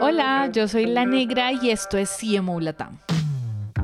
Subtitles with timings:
[0.00, 2.98] Hola, yo soy La Negra y esto es CMO Latam.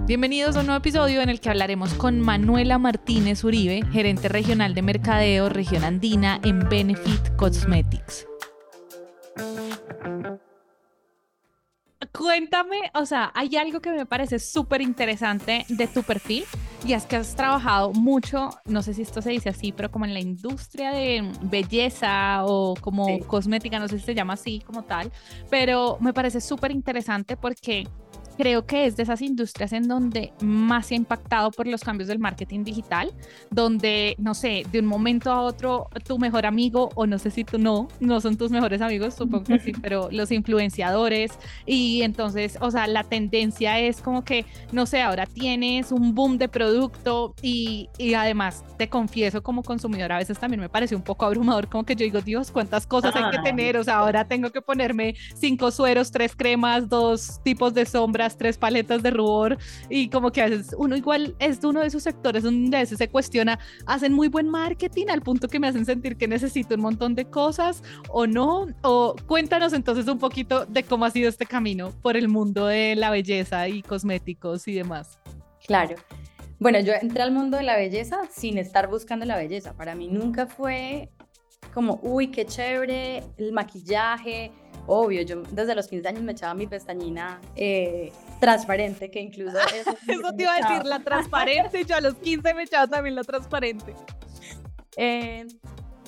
[0.07, 4.75] Bienvenidos a un nuevo episodio en el que hablaremos con Manuela Martínez Uribe, gerente regional
[4.75, 8.27] de mercadeo región andina en Benefit Cosmetics.
[12.13, 16.45] Cuéntame, o sea, hay algo que me parece súper interesante de tu perfil
[16.85, 20.05] y es que has trabajado mucho, no sé si esto se dice así, pero como
[20.05, 24.83] en la industria de belleza o como cosmética, no sé si se llama así como
[24.83, 25.11] tal,
[25.49, 27.89] pero me parece súper interesante porque
[28.37, 32.09] creo que es de esas industrias en donde más se ha impactado por los cambios
[32.09, 33.13] del marketing digital,
[33.51, 37.45] donde, no sé, de un momento a otro tu mejor amigo, o no sé si
[37.45, 41.33] tú no, no son tus mejores amigos, supongo que sí, pero los influenciadores,
[41.67, 46.39] y entonces, o sea, la tendencia es como que, no sé, ahora tienes un boom
[46.39, 51.03] de producto y, y además te confieso como consumidor, a veces también me parece un
[51.03, 54.27] poco abrumador, como que yo digo, Dios, cuántas cosas hay que tener, o sea, ahora
[54.27, 59.59] tengo que ponerme cinco sueros, tres cremas, dos tipos de sombra, tres paletas de rubor
[59.89, 62.99] y como que a veces uno igual es uno de esos sectores donde a veces
[62.99, 66.81] se cuestiona, hacen muy buen marketing al punto que me hacen sentir que necesito un
[66.81, 71.47] montón de cosas o no, o cuéntanos entonces un poquito de cómo ha sido este
[71.47, 75.19] camino por el mundo de la belleza y cosméticos y demás.
[75.67, 75.97] Claro.
[76.59, 79.75] Bueno, yo entré al mundo de la belleza sin estar buscando la belleza.
[79.75, 81.11] Para mí nunca fue
[81.73, 84.53] como, uy, qué chévere, el maquillaje,
[84.87, 89.59] obvio, yo desde los 15 años me echaba mi pestañina eh, transparente, que incluso...
[89.59, 93.15] Eso, eso te iba a decir, la transparente, yo a los 15 me echaba también
[93.15, 93.95] la transparente.
[94.97, 95.47] Eh,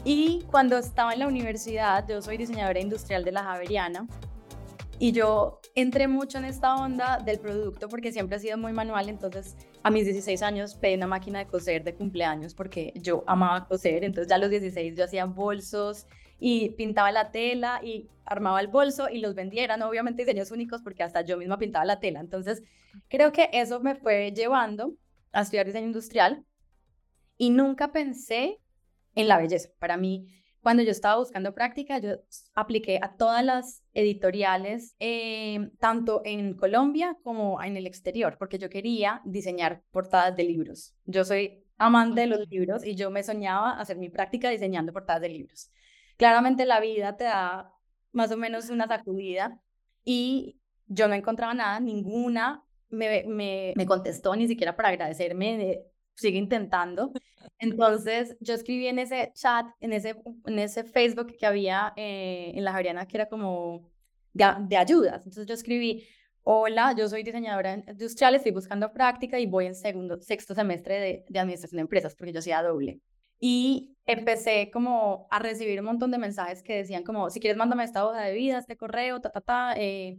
[0.05, 4.07] y cuando estaba en la universidad, yo soy diseñadora industrial de la Javeriana,
[4.99, 9.09] y yo entré mucho en esta onda del producto porque siempre he sido muy manual,
[9.09, 13.67] entonces a mis 16 años pedí una máquina de coser de cumpleaños porque yo amaba
[13.67, 16.07] coser, entonces ya a los 16 yo hacía bolsos,
[16.39, 21.03] y pintaba la tela y armaba el bolso y los vendieran, obviamente diseños únicos porque
[21.03, 22.21] hasta yo misma pintaba la tela.
[22.21, 22.63] Entonces,
[23.09, 24.95] creo que eso me fue llevando
[25.33, 26.45] a estudiar diseño industrial
[27.39, 28.59] y nunca pensé
[29.15, 29.69] en la belleza.
[29.79, 30.27] Para mí,
[30.61, 32.17] cuando yo estaba buscando práctica, yo
[32.55, 38.69] apliqué a todas las editoriales, eh, tanto en Colombia como en el exterior, porque yo
[38.69, 40.93] quería diseñar portadas de libros.
[41.05, 45.23] Yo soy amante de los libros y yo me soñaba hacer mi práctica diseñando portadas
[45.23, 45.71] de libros.
[46.17, 47.73] Claramente la vida te da
[48.13, 49.61] más o menos una sacudida
[50.05, 55.83] y yo no encontraba nada, ninguna me, me, me contestó ni siquiera para agradecerme,
[56.15, 57.13] sigue intentando.
[57.59, 60.17] Entonces yo escribí en ese chat, en ese,
[60.47, 63.91] en ese Facebook que había eh, en la Javeriana que era como
[64.33, 65.19] de, de ayudas.
[65.19, 66.07] Entonces yo escribí,
[66.43, 71.25] hola, yo soy diseñadora industrial, estoy buscando práctica y voy en segundo, sexto semestre de,
[71.29, 73.01] de administración de empresas porque yo hacía doble.
[73.39, 77.85] Y empecé como a recibir un montón de mensajes que decían como, si quieres, mándame
[77.85, 79.75] esta hoja de vida, este correo, ta, ta, ta.
[79.77, 80.19] Eh,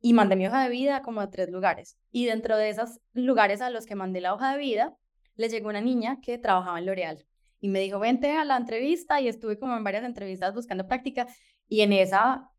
[0.00, 1.96] y mandé mi hoja de vida como a tres lugares.
[2.12, 4.96] Y dentro de esos lugares a los que mandé la hoja de vida,
[5.36, 7.26] le llegó una niña que trabajaba en L'Oreal.
[7.60, 9.20] Y me dijo, vente a la entrevista.
[9.20, 11.26] Y estuve como en varias entrevistas buscando práctica.
[11.68, 12.50] Y en esa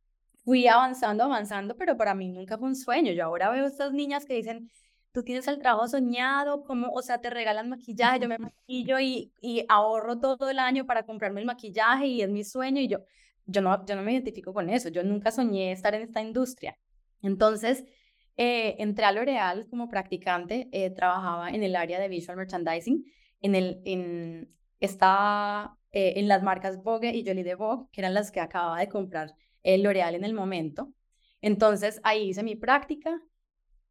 [0.43, 3.11] fui avanzando, avanzando, pero para mí nunca fue un sueño.
[3.13, 4.71] Yo ahora veo estas niñas que dicen,
[5.15, 9.31] tú tienes el trabajo soñado, como, o sea, te regalan maquillaje, yo me maquillo y,
[9.41, 12.99] y ahorro todo el año para comprarme el maquillaje y es mi sueño y yo,
[13.45, 16.77] yo no, yo no me identifico con eso, yo nunca soñé estar en esta industria.
[17.21, 17.85] Entonces,
[18.35, 23.05] eh, entré a L'Oreal como practicante, eh, trabajaba en el área de visual merchandising,
[23.41, 28.13] en, el, en, estaba eh, en las marcas Vogue y Jolie de Vogue, que eran
[28.13, 29.33] las que acababa de comprar
[29.63, 30.91] el L'Oreal en el momento.
[31.41, 33.21] Entonces ahí hice mi práctica,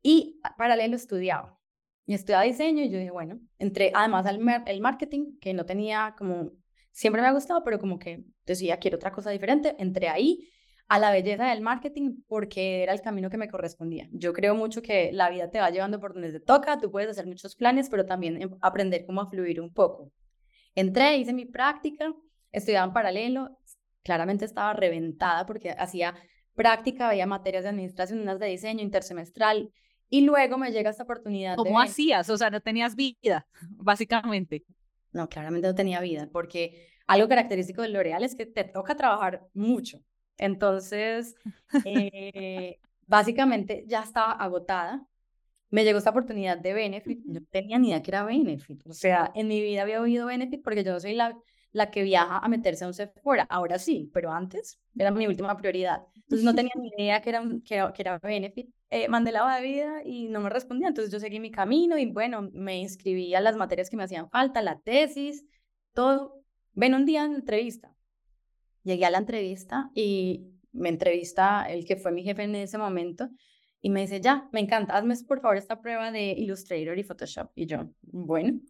[0.05, 1.59] y paralelo estudiaba.
[2.07, 6.15] Y estudiaba diseño y yo dije, bueno, entré además al el marketing, que no tenía
[6.19, 6.53] como,
[6.93, 9.75] siempre me ha gustado, pero como que decía, quiero otra cosa diferente.
[9.79, 10.51] Entré ahí
[10.89, 14.07] a la belleza del marketing porque era el camino que me correspondía.
[14.13, 17.09] Yo creo mucho que la vida te va llevando por donde te toca, tú puedes
[17.09, 20.13] hacer muchos planes, pero también em, aprender cómo fluir un poco.
[20.75, 22.13] Entré, hice mi práctica,
[22.53, 23.59] estudiaba en paralelo,
[24.03, 26.15] claramente estaba reventada porque hacía
[26.55, 29.73] práctica, veía materias de administración, unas de diseño intersemestral,
[30.15, 31.57] y luego me llega esta oportunidad.
[31.57, 32.31] ¿Cómo hacías?
[32.31, 34.65] O sea, no tenías vida, básicamente.
[35.11, 39.45] No, claramente no tenía vida, porque algo característico de L'Oreal es que te toca trabajar
[39.55, 39.99] mucho.
[40.39, 41.35] Entonces,
[41.85, 42.79] eh,
[43.09, 45.05] básicamente ya estaba agotada.
[45.71, 47.25] Me llegó esta oportunidad de Benefit.
[47.25, 48.87] no tenía ni idea que era Benefit.
[48.87, 51.37] O sea, en mi vida había oído Benefit porque yo soy la,
[51.73, 53.49] la que viaja a meterse a un Sephora.
[53.51, 56.07] Ahora sí, pero antes era mi última prioridad.
[56.15, 59.59] Entonces no tenía ni idea que era, que, que era Benefit eh, mandé la hoja
[59.59, 60.87] vida y no me respondía.
[60.87, 64.31] Entonces yo seguí mi camino y bueno, me inscribí a las materias que me hacían
[64.31, 65.45] falta, la tesis,
[65.95, 66.45] todo.
[66.75, 67.93] Ven un día en entrevista.
[68.85, 73.31] llegué a la entrevista y me entrevista el que fue mi jefe en ese momento
[73.81, 77.51] y me dice, ya, me encanta, hazme por favor esta prueba de Illustrator y Photoshop.
[77.57, 78.61] Y yo, bueno,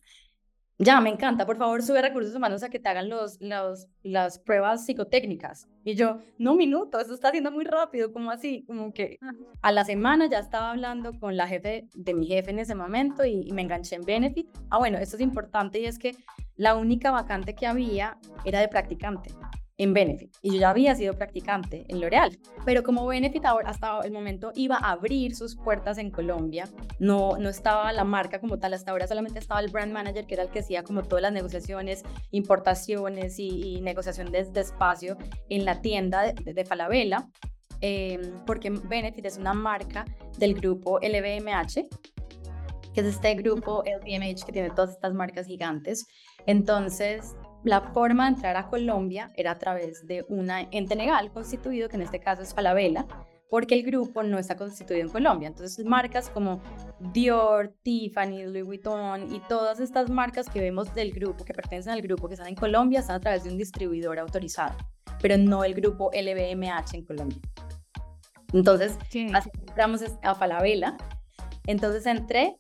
[0.79, 4.39] ya, me encanta, por favor, sube recursos humanos a que te hagan los, los, las
[4.39, 5.69] pruebas psicotécnicas.
[5.85, 9.19] Y yo, no, un minuto, eso está haciendo muy rápido, como así, como que
[9.63, 13.25] a la semana ya estaba hablando con la jefe de mi jefe en ese momento
[13.25, 14.49] y, y me enganché en Benefit.
[14.71, 16.17] Ah, bueno, esto es importante y es que
[16.57, 19.31] la única vacante que había era de practicante
[19.77, 20.37] en Benefit.
[20.43, 24.53] Y yo ya había sido practicante en L'Oreal, pero como Benefit ahora hasta el momento
[24.55, 26.69] iba a abrir sus puertas en Colombia,
[26.99, 30.35] no, no estaba la marca como tal, hasta ahora solamente estaba el brand manager que
[30.35, 35.17] era el que hacía como todas las negociaciones, importaciones y, negociación de, espacio
[35.49, 37.29] en la tienda de, Falabella,
[37.81, 40.05] em, porque Benefit es una marca
[40.39, 41.89] del grupo LVMH,
[42.95, 46.07] que es este grupo LVMH que tiene todas estas marcas gigantes.
[46.47, 47.35] Entonces,
[47.65, 51.97] la forma de entrar a Colombia era a través de un ente legal constituido, que
[51.97, 53.07] en este caso es Falabella,
[53.49, 55.49] porque el grupo no está constituido en Colombia.
[55.49, 56.61] Entonces, marcas como
[57.13, 62.03] Dior, Tiffany, Louis Vuitton y todas estas marcas que vemos del grupo, que pertenecen al
[62.03, 64.77] grupo, que están en Colombia, están a través de un distribuidor autorizado,
[65.21, 67.39] pero no el grupo LVMH en Colombia.
[68.53, 68.99] Entonces,
[69.33, 70.97] así entramos a Falabella.
[71.67, 72.59] Entonces entré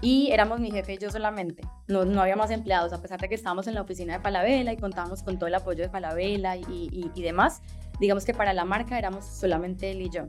[0.00, 1.62] y éramos mi jefe y yo solamente.
[1.88, 4.72] No, no había más empleados, a pesar de que estábamos en la oficina de Falabella
[4.72, 7.62] y contábamos con todo el apoyo de Falabella y, y, y demás.
[7.98, 10.26] Digamos que para la marca éramos solamente él y yo.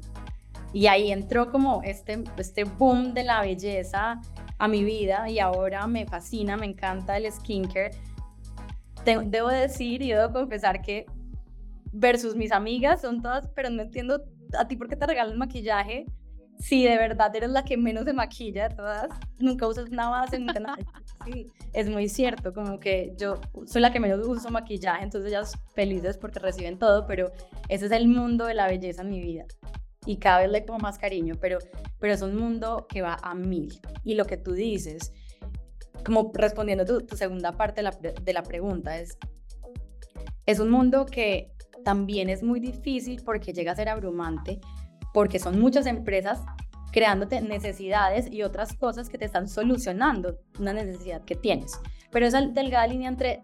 [0.74, 4.22] Y ahí entró como este, este boom de la belleza
[4.58, 7.92] a mi vida y ahora me fascina, me encanta el skincare.
[9.06, 11.06] debo decir y debo confesar que
[11.92, 14.24] versus mis amigas son todas, pero no entiendo
[14.58, 16.06] a ti por qué te regalan maquillaje
[16.60, 19.10] si de verdad eres la que menos se maquilla de todas,
[19.40, 20.78] nunca usas una base, nunca nada.
[21.26, 25.58] Sí, es muy cierto, como que yo soy la que menos uso maquillaje, entonces ellas
[25.76, 27.32] felices porque reciben todo, pero
[27.68, 29.44] ese es el mundo de la belleza en mi vida.
[30.06, 31.58] Y cada vez le pongo más cariño, pero,
[32.00, 33.78] pero es un mundo que va a mil.
[34.06, 35.12] Y lo que tú dices,
[36.06, 39.18] como respondiendo tu, tu segunda parte de la, de la pregunta, es,
[40.46, 41.52] es un mundo que
[41.84, 44.62] también es muy difícil porque llega a ser abrumante
[45.14, 46.42] porque son muchas empresas
[46.92, 51.80] creándote necesidades y otras cosas que te están solucionando una necesidad que tienes.
[52.12, 53.42] Pero esa delgada línea entre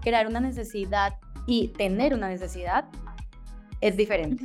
[0.00, 1.14] crear una necesidad
[1.46, 2.86] y tener una necesidad
[3.80, 4.44] es diferente.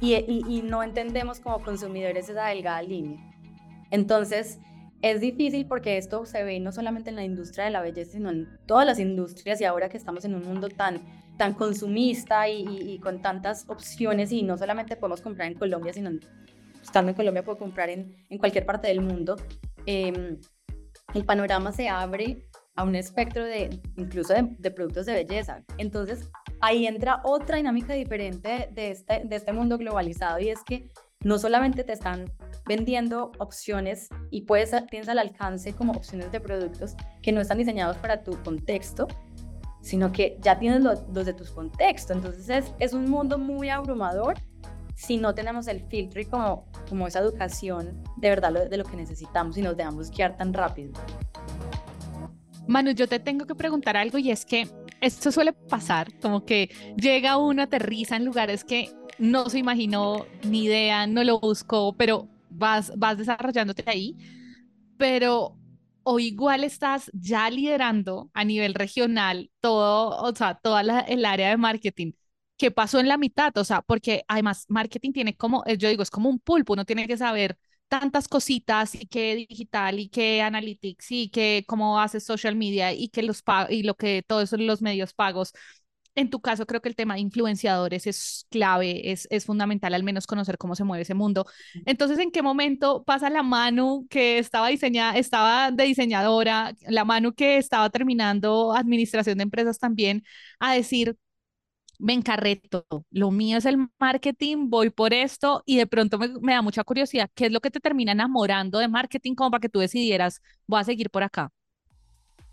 [0.00, 3.20] y, y, no entendemos como consumidores esa delgada línea.
[3.90, 4.58] Entonces,
[5.02, 8.30] es difícil porque esto se ve no solamente en la industria de la belleza, sino
[8.30, 11.00] en todas las industrias y ahora que estamos en un mundo tan
[11.40, 16.10] tan consumista y, con tantas opciones y no solamente podemos comprar en Colombia, sino
[16.82, 19.36] estando en Colombia puedo comprar en, en cualquier parte del mundo,
[19.86, 20.38] em,
[21.14, 22.44] el panorama se abre
[22.76, 25.64] a un espectro de incluso de, productos de belleza.
[25.78, 26.30] Entonces
[26.60, 30.90] ahí entra otra dinámica diferente de este, de este mundo globalizado y es que
[31.22, 32.32] no solamente te están
[32.66, 37.96] vendiendo opciones y puedes, tienes al alcance como opciones de productos que no están diseñados
[37.98, 39.06] para tu contexto,
[39.82, 42.16] sino que ya tienes los, de tus contextos.
[42.16, 44.34] Entonces es, es, un mundo muy abrumador
[44.94, 48.96] si no tenemos el filtro y como, como esa educación de verdad de lo que
[48.96, 50.92] necesitamos y nos dejamos guiar tan rápido.
[52.66, 54.68] Manu, yo te tengo que preguntar algo y es que
[55.00, 58.90] esto suele pasar, como que llega uno, aterriza en lugares que
[59.20, 64.16] no se imaginó ni idea, no lo buscó, pero vas, vas desarrollándote ahí.
[64.96, 65.56] Pero
[66.02, 71.56] o igual estás ya liderando a nivel regional todo, o sea, toda el área de
[71.56, 72.12] marketing.
[72.56, 73.56] ¿Qué pasó en la mitad?
[73.58, 76.84] O sea, porque además marketing tiene como, eh, yo digo, es como un pulpo, uno
[76.84, 77.56] tiene que saber
[77.88, 83.08] tantas cositas y qué digital y qué analytics y qué cómo haces social media y
[83.08, 85.52] que los y lo que todos los medios pagos
[86.16, 90.02] en tu caso, creo que el tema de influenciadores es clave, es, es fundamental al
[90.02, 91.46] menos conocer cómo se mueve ese mundo.
[91.86, 97.32] Entonces, ¿en qué momento pasa la mano que estaba diseñada, estaba de diseñadora, la mano
[97.32, 100.24] que estaba terminando administración de empresas también,
[100.58, 101.16] a decir,
[101.98, 106.52] me encarreto, lo mío es el marketing, voy por esto y de pronto me, me
[106.54, 109.68] da mucha curiosidad, ¿qué es lo que te termina enamorando de marketing como para que
[109.68, 111.52] tú decidieras, voy a seguir por acá?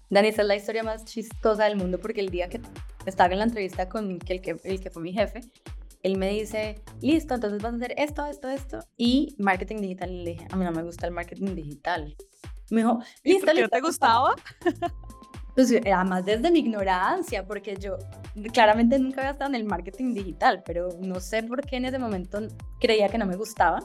[0.09, 2.61] Dani, esa es la historia más chistosa del mundo porque el día que
[3.05, 5.41] estaba en la entrevista con el que, el que fue mi jefe,
[6.03, 10.11] él me dice, listo, entonces vas a hacer esto, esto, esto y marketing digital.
[10.11, 12.15] Y le dije, a mí no me gusta el marketing digital.
[12.69, 14.35] Me dijo, listo, ¿Y por qué te gustaba?
[15.55, 17.97] Pues además desde mi ignorancia, porque yo
[18.53, 21.97] claramente nunca había estado en el marketing digital, pero no sé por qué en ese
[21.97, 22.41] momento
[22.79, 23.79] creía que no me gustaba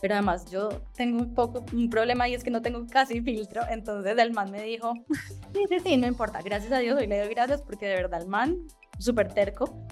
[0.00, 3.62] pero además yo tengo un poco un problema y es que no tengo casi filtro,
[3.68, 4.92] entonces el man me dijo,
[5.54, 8.22] sí, sí, sí, no importa, gracias a Dios, hoy le doy gracias porque de verdad
[8.22, 8.56] el man,
[8.98, 9.86] súper terco,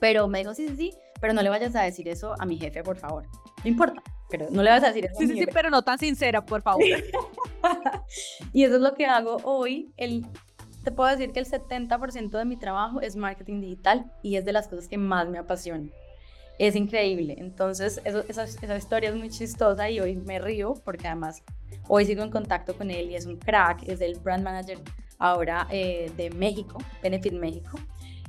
[0.00, 2.58] Pero me dijo, sí, sí, sí, pero no le vayas a decir eso a mi
[2.58, 3.26] jefe, por favor.
[3.64, 5.14] No importa, pero no le vas a decir eso.
[5.18, 6.84] Sí, a mi sí, sí, pero no tan sincera, por favor.
[8.52, 9.92] y eso es lo que hago hoy.
[9.96, 10.24] El,
[10.84, 14.52] te puedo decir que el 70% de mi trabajo es marketing digital y es de
[14.52, 15.90] las cosas que más me apasionan.
[16.58, 17.36] Es increíble.
[17.38, 21.42] Entonces, eso, esa, esa historia es muy chistosa y hoy me río porque además
[21.88, 24.78] hoy sigo en contacto con él y es un crack, es el brand manager
[25.18, 27.78] ahora eh, de México, Benefit México.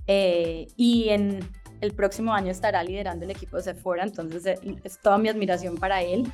[0.08, 1.40] Eh, y en
[1.82, 5.78] el próximo año estará liderando el equipo de Sephora, entonces eh, es toda mi admiración
[5.78, 6.32] para él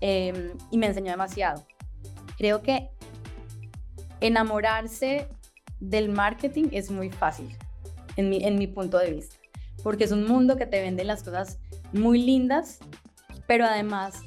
[0.00, 1.64] em, y me enseñó demasiado.
[2.36, 2.90] Creo que
[4.20, 5.28] enamorarse
[5.80, 7.56] del marketing es muy fácil,
[8.16, 9.36] en mi, en mi punto de vista,
[9.82, 11.58] porque es un mundo que te vende las cosas
[11.92, 12.78] muy lindas,
[13.46, 14.22] pero además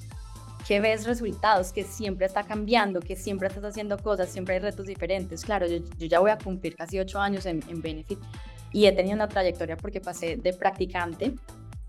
[0.68, 4.88] que ves resultados, que siempre está cambiando, que siempre estás haciendo cosas, siempre hay retos
[4.88, 5.46] diferentes.
[5.46, 8.20] Claro, yo, ya voy a cumplir casi ocho años en, en Benefit
[8.72, 11.34] y he tenido una trayectoria porque pasé de practicante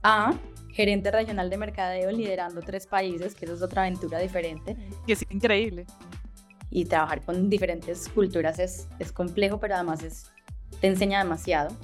[0.03, 0.35] a
[0.73, 4.77] gerente regional de mercadeo liderando tres países, que eso es otra aventura diferente.
[5.07, 5.87] Y es increíble.
[6.71, 10.31] Y trabajar con diferentes culturas es, es complejo, pero además es,
[10.81, 11.75] te enseña demasiado.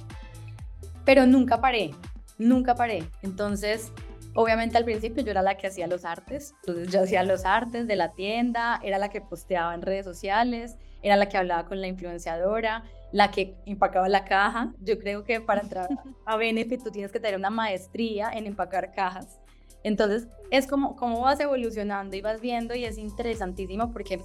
[1.05, 1.91] Pero nunca paré,
[2.37, 3.03] nunca paré.
[3.21, 3.91] Entonces,
[4.35, 7.87] obviamente al principio yo era la que hacía los artes, entonces yo hacía los artes
[7.87, 11.81] de la tienda, era la que posteaba en redes sociales, era la que hablaba con
[11.81, 14.73] la influenciadora, la que empacaba la caja.
[14.79, 15.89] Yo creo que para entrar
[16.25, 19.39] a Benefit tú tienes que tener una maestría en empacar cajas.
[19.83, 24.21] Entonces es como cómo vas evolucionando y vas viendo y es interesantísimo porque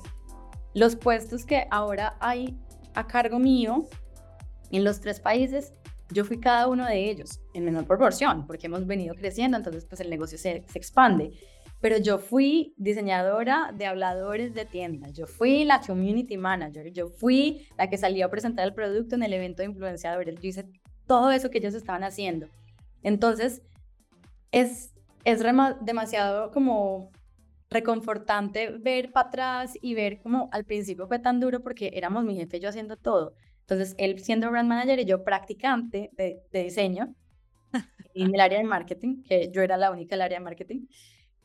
[0.73, 2.57] los puestos que ahora hay
[2.95, 3.87] a cargo mío
[4.71, 5.73] en los tres países,
[6.11, 10.01] yo fui cada uno de ellos en menor proporción porque hemos venido creciendo, entonces pues
[10.01, 11.33] el negocio se, se expande
[11.81, 17.69] pero yo fui diseñadora de habladores de tiendas, yo fui la community manager, yo fui
[17.77, 20.69] la que salió a presentar el producto en el evento de influenciadores, yo hice
[21.07, 22.49] todo eso que ellos estaban haciendo.
[23.03, 23.63] Entonces,
[24.51, 24.93] es,
[25.25, 25.41] es
[25.83, 27.11] demasiado como
[27.71, 32.35] reconfortante ver para atrás y ver como al principio fue tan duro porque éramos mi
[32.35, 33.35] jefe y yo haciendo todo.
[33.69, 37.15] Entonces, él siendo brand manager y yo practicante de, de diseño
[38.15, 40.87] en el área de marketing, que yo era la única del área de marketing.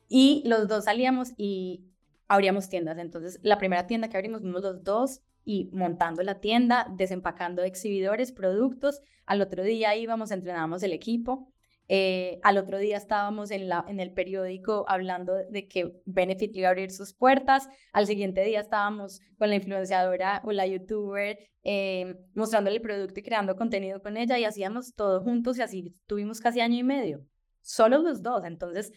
[0.07, 1.83] Y los dos salíamos y
[2.29, 2.97] abríamos tiendas.
[2.97, 8.31] Entonces, la primera tienda que abrimos fuimos los dos y montando la tienda, desempacando exhibidores,
[8.31, 9.01] productos.
[9.25, 11.52] Al otro día íbamos, entrenábamos el equipo.
[11.89, 16.67] Eh, al otro día estábamos en, la, en el periódico hablando de que Benefit iba
[16.67, 17.67] a abrir sus puertas.
[17.91, 23.23] Al siguiente día estábamos con la influenciadora o la youtuber eh, mostrándole el producto y
[23.23, 27.25] creando contenido con ella y hacíamos todo juntos y así tuvimos casi año y medio.
[27.61, 28.43] Solo los dos.
[28.45, 28.91] Entonces,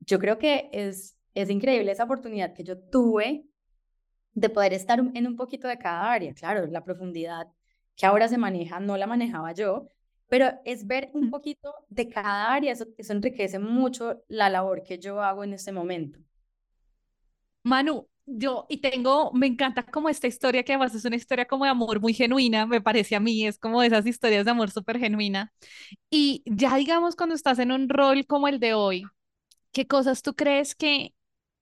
[0.00, 3.44] yo creo que es, es increíble esa oportunidad que yo tuve
[4.32, 6.32] de poder estar en un poquito de cada área.
[6.34, 7.48] Claro, la profundidad
[7.96, 9.88] que ahora se maneja no la manejaba yo,
[10.28, 14.98] pero es ver un poquito de cada área, eso, eso enriquece mucho la labor que
[14.98, 16.18] yo hago en este momento.
[17.62, 21.64] Manu, yo, y tengo, me encanta como esta historia, que además es una historia como
[21.64, 24.70] de amor muy genuina, me parece a mí, es como de esas historias de amor
[24.70, 25.52] súper genuina.
[26.10, 29.04] Y ya digamos cuando estás en un rol como el de hoy,
[29.72, 31.14] ¿qué cosas tú crees que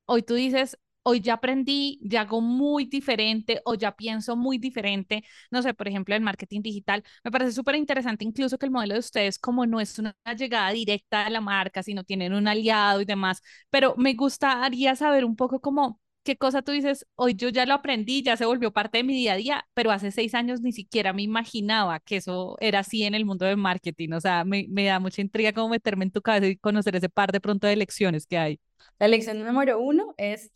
[0.06, 5.22] hoy tú dices, hoy ya aprendí, ya hago muy diferente o ya pienso muy diferente,
[5.52, 7.04] no sé, por ejemplo, el marketing digital.
[7.22, 10.70] Me parece súper interesante incluso que el modelo de ustedes como no es una llegada
[10.70, 15.36] directa a la marca, sino tienen un aliado y demás, pero me gustaría saber un
[15.36, 18.98] poco cómo qué cosa tú dices, hoy yo ya lo aprendí, ya se volvió parte
[18.98, 22.56] de mi día a día, pero hace seis años ni siquiera me imaginaba que eso
[22.60, 24.10] era así en el mundo del marketing.
[24.12, 27.30] O sea, me, da mucha intriga como meterme en tu cabeza y conocer ese par
[27.30, 28.60] de pronto de lecciones que hay.
[28.98, 30.50] La lección número uno es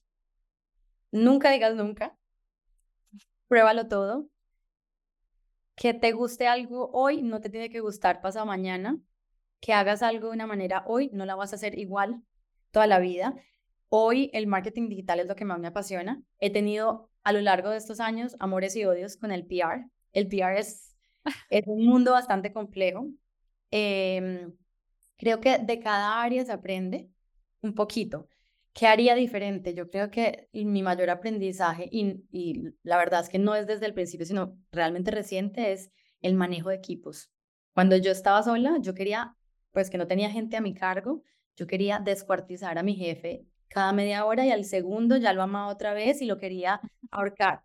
[1.13, 2.17] nunca digas nunca,
[3.49, 4.29] pruébalo todo.
[5.75, 8.99] Que te guste algo hoy no te tiene que gustar pasado mañana.
[9.61, 12.23] Que hagas algo de una manera hoy no la vas a hacer igual
[12.71, 13.35] toda la vida.
[13.89, 16.23] Hoy el marketing digital es lo que más me apasiona.
[16.39, 19.91] He tenido a lo largo de estos años amores y odios con el PR.
[20.13, 20.97] El PR es,
[21.51, 23.09] es un mundo bastante complejo.
[23.71, 24.53] Em,
[25.17, 27.11] creo que de cada área se aprende
[27.63, 28.29] un poquito.
[28.73, 29.75] ¿Qué haría diferente?
[29.75, 33.87] Yo creo que mi mayor aprendizaje, y, y la verdad es que no es desde
[33.87, 37.31] el principio, sino realmente reciente, es el manejo de equipos.
[37.75, 39.37] Cuando yo estaba sola, yo quería,
[39.73, 41.23] pues que no tenía gente a mi cargo,
[41.57, 45.69] yo quería descuartizar a mi jefe cada media hora y al segundo ya lo amaba
[45.69, 47.63] otra vez y lo quería ahorcar.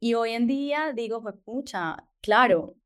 [0.00, 2.76] Y hoy en día digo, pues pucha, claro,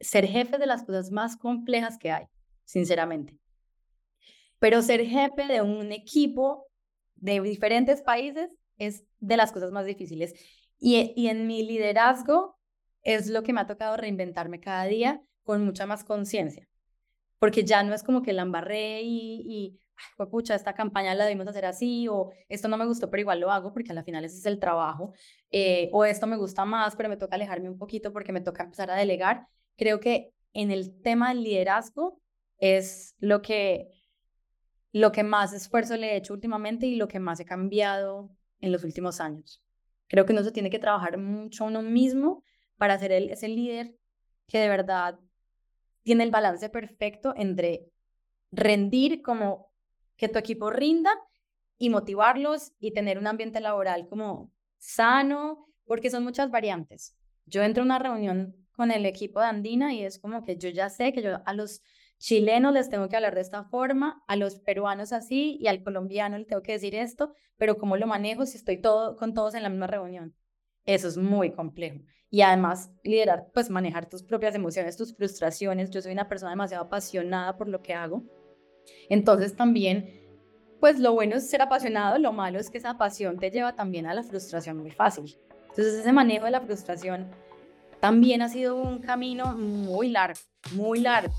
[0.00, 2.26] ser jefe de las cosas más complejas que hay,
[2.64, 3.38] sinceramente.
[4.58, 6.67] Pero ser jefe de un equipo
[7.20, 10.34] de diferentes países es de las cosas más difíciles.
[10.78, 12.58] Y, y en mi liderazgo
[13.02, 16.68] es lo que me ha tocado reinventarme cada día con mucha más conciencia.
[17.38, 19.80] porque ya no es como que la embarré y, y
[20.18, 23.40] ay, pucha, esta campaña la debimos hacer así, o esto no me gustó, pero igual
[23.40, 25.12] lo hago, porque al final ese es el trabajo,
[25.50, 28.64] eh, o esto me gusta más, pero me toca alejarme un poquito porque me toca
[28.64, 29.46] empezar a delegar.
[29.76, 32.20] Creo que en el tema del liderazgo
[32.58, 33.88] es lo que,
[34.92, 38.30] lo que más esfuerzo le he hecho últimamente y lo que más he cambiado
[38.60, 39.62] en los últimos años.
[40.08, 42.42] Creo que uno se tiene que trabajar mucho uno mismo
[42.76, 43.94] para ser el, ese líder
[44.46, 45.18] que de verdad
[46.02, 47.90] tiene el balance perfecto entre
[48.50, 49.70] rendir como
[50.16, 51.10] que tu equipo rinda
[51.76, 57.16] y motivarlos y tener un ambiente laboral como sano, porque son muchas variantes.
[57.46, 60.68] Yo entro a una reunión con el equipo de Andina y es como que yo
[60.70, 61.82] ya sé que yo a los
[62.18, 66.38] chilenos les tengo que hablar de esta forma, a los peruanos así y al colombiano
[66.38, 69.62] le tengo que decir esto, pero ¿cómo lo manejo si estoy todo, con todos en
[69.62, 70.34] la misma reunión?
[70.84, 72.00] Eso es muy complejo.
[72.30, 75.90] Y además, liderar, pues manejar tus propias emociones, tus frustraciones.
[75.90, 78.22] Yo soy una persona demasiado apasionada por lo que hago.
[79.08, 80.10] Entonces también,
[80.80, 84.06] pues lo bueno es ser apasionado, lo malo es que esa pasión te lleva también
[84.06, 85.38] a la frustración muy fácil.
[85.70, 87.30] Entonces ese manejo de la frustración
[88.00, 90.40] también ha sido un camino muy largo,
[90.72, 91.34] muy largo.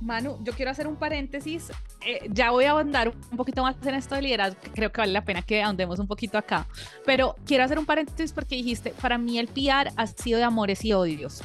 [0.00, 1.70] Manu, yo quiero hacer un paréntesis.
[2.04, 5.00] Eh, ya voy a andar un poquito más en esto de liderazgo, que creo que
[5.00, 6.66] vale la pena que ahondemos un poquito acá.
[7.04, 10.84] Pero quiero hacer un paréntesis porque dijiste, para mí el PR ha sido de amores
[10.84, 11.42] y odios.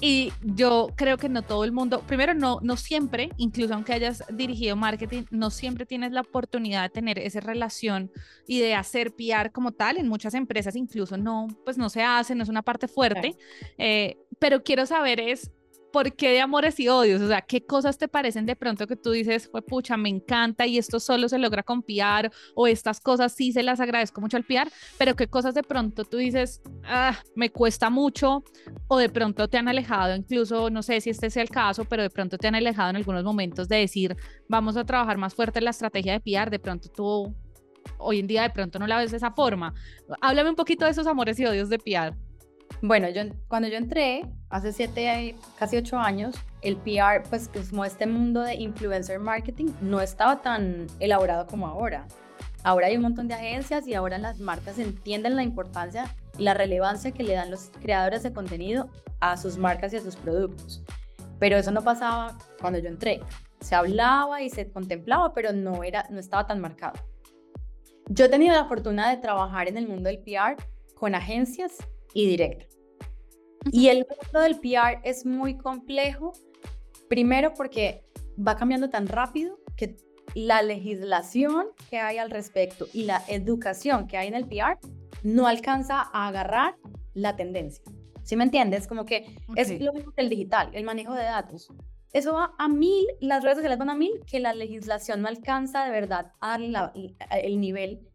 [0.00, 4.22] Y yo creo que no todo el mundo, primero no, no siempre, incluso aunque hayas
[4.30, 8.12] dirigido marketing, no siempre tienes la oportunidad de tener esa relación
[8.46, 9.96] y de hacer PR como tal.
[9.96, 13.36] En muchas empresas incluso no, pues no se hace, no es una parte fuerte.
[13.78, 15.50] Eh, pero quiero saber es,
[15.92, 17.22] ¿por qué de amores y odios?
[17.22, 20.66] O sea, ¿qué cosas te parecen de pronto que tú dices, fue pucha, me encanta
[20.66, 24.36] y esto solo se logra con PR o estas cosas sí se las agradezco mucho
[24.36, 28.44] al PR, pero qué cosas de pronto tú dices, ah, me cuesta mucho
[28.88, 32.02] o de pronto te han alejado, incluso no sé si este sea el caso, pero
[32.02, 34.16] de pronto te han alejado en algunos momentos de decir,
[34.48, 37.34] vamos a trabajar más fuerte la estrategia de PR, de pronto tú
[37.98, 39.74] hoy en día de pronto no la ves de esa forma.
[40.20, 42.16] Háblame un poquito de esos amores y odios de PR.
[42.82, 48.06] Bueno, yo, cuando yo entré, hace siete, casi ocho años, el PR, pues como este
[48.06, 52.06] mundo de influencer marketing, no estaba tan elaborado como ahora.
[52.62, 56.52] Ahora hay un montón de agencias y ahora las marcas entienden la importancia y la
[56.52, 60.82] relevancia que le dan los creadores de contenido a sus marcas y a sus productos.
[61.38, 63.20] Pero eso no pasaba cuando yo entré.
[63.60, 66.94] Se hablaba y se contemplaba, pero no, era, no estaba tan marcado.
[68.08, 70.56] Yo he tenido la fortuna de trabajar en el mundo del PR
[70.94, 71.78] con agencias
[72.16, 72.64] y directa.
[73.72, 76.32] Y el mundo del PR es muy complejo,
[77.10, 78.04] primero porque
[78.36, 79.96] va cambiando tan rápido que
[80.34, 84.78] la legislación que hay al respecto y la educación que hay en el PR
[85.22, 86.76] no alcanza a agarrar
[87.12, 87.84] la tendencia.
[88.22, 88.86] ¿Sí me entiendes?
[88.86, 91.68] Como que es lo mismo que el digital, el manejo de datos.
[92.14, 95.84] Eso va a mil, las redes sociales van a mil, que la legislación no alcanza
[95.84, 96.92] de verdad a dar
[97.42, 98.08] el nivel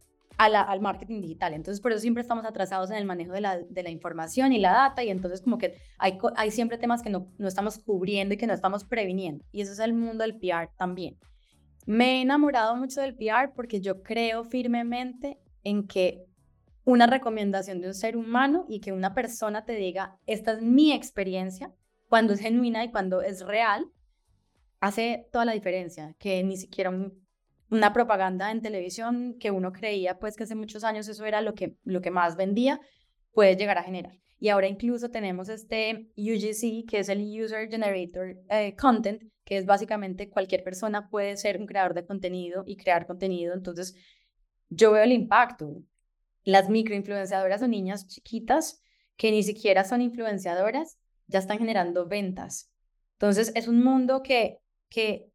[0.46, 1.54] al marketing digital.
[1.54, 4.60] Entonces, por eso siempre estamos atrasados en el manejo de la, de la información y
[4.60, 8.34] la data y entonces como que hay, hay siempre temas que no, no estamos cubriendo
[8.34, 9.46] y que no estamos previniendo.
[9.52, 11.18] Y eso es el mundo del PR también.
[11.86, 16.26] Me he enamorado mucho del PR porque yo creo firmemente en que
[16.84, 20.92] una recomendación de un ser humano y que una persona te diga, esta es mi
[20.92, 21.72] experiencia,
[22.08, 23.86] cuando es genuina y cuando es real,
[24.80, 27.21] hace toda la diferencia, que ni siquiera un
[27.72, 31.56] una propaganda en televisión que uno creía pues que hace muchos años eso era lo
[31.56, 32.82] que, lo que más vendía,
[33.32, 34.20] puede llegar a generar.
[34.40, 39.66] Y ahora incluso tenemos este UGC, que es el User Generator eh, Content, que es
[39.66, 43.54] básicamente cualquier persona puede ser un creador de contenido y crear contenido.
[43.54, 43.96] Entonces,
[44.70, 45.82] yo veo el impacto.
[46.44, 48.82] Las microinfluenciadoras o niñas chiquitas
[49.16, 52.70] que ni siquiera son influenciadoras, ya están generando ventas.
[53.14, 54.58] Entonces, es un mundo que,
[54.90, 55.30] que,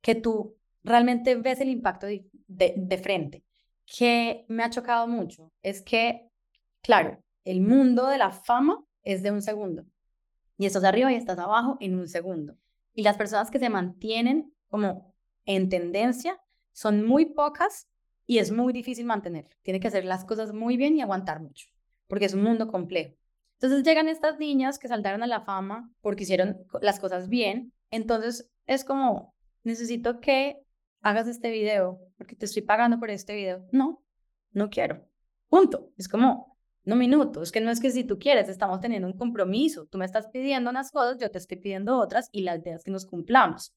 [0.00, 3.44] que tú realmente ves el impacto de, de, frente.
[3.84, 6.28] Que me ha chocado mucho es que,
[6.82, 9.84] claro, el mundo de la fama es de un segundo.
[10.58, 12.56] Y estás arriba y estás abajo en un segundo.
[12.94, 16.40] Y las personas que se mantienen como en tendencia
[16.72, 17.88] son muy pocas
[18.26, 19.48] y es muy difícil mantener.
[19.62, 21.66] Tiene que hacer las cosas muy bien y aguantar mucho,
[22.06, 23.14] porque es un mundo complejo.
[23.54, 27.72] Entonces llegan estas niñas que saltaron a la fama porque hicieron las cosas bien.
[27.90, 30.65] Entonces es como, necesito que
[31.06, 33.64] hagas este video porque te estoy pagando por este video.
[33.70, 34.02] No,
[34.50, 35.06] no quiero.
[35.48, 35.92] Punto.
[35.96, 37.42] Es como, no minuto.
[37.42, 39.86] Es que no es que si tú quieres, estamos teniendo un compromiso.
[39.86, 42.82] Tú me estás pidiendo unas cosas, yo te estoy pidiendo otras y la idea es
[42.82, 43.72] que nos cumplamos.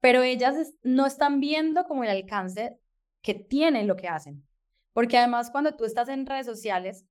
[0.00, 2.78] Pero ellas no están viendo como el alcance
[3.22, 4.46] que tienen lo que hacen.
[4.92, 7.04] Porque además cuando tú estás en redes sociales,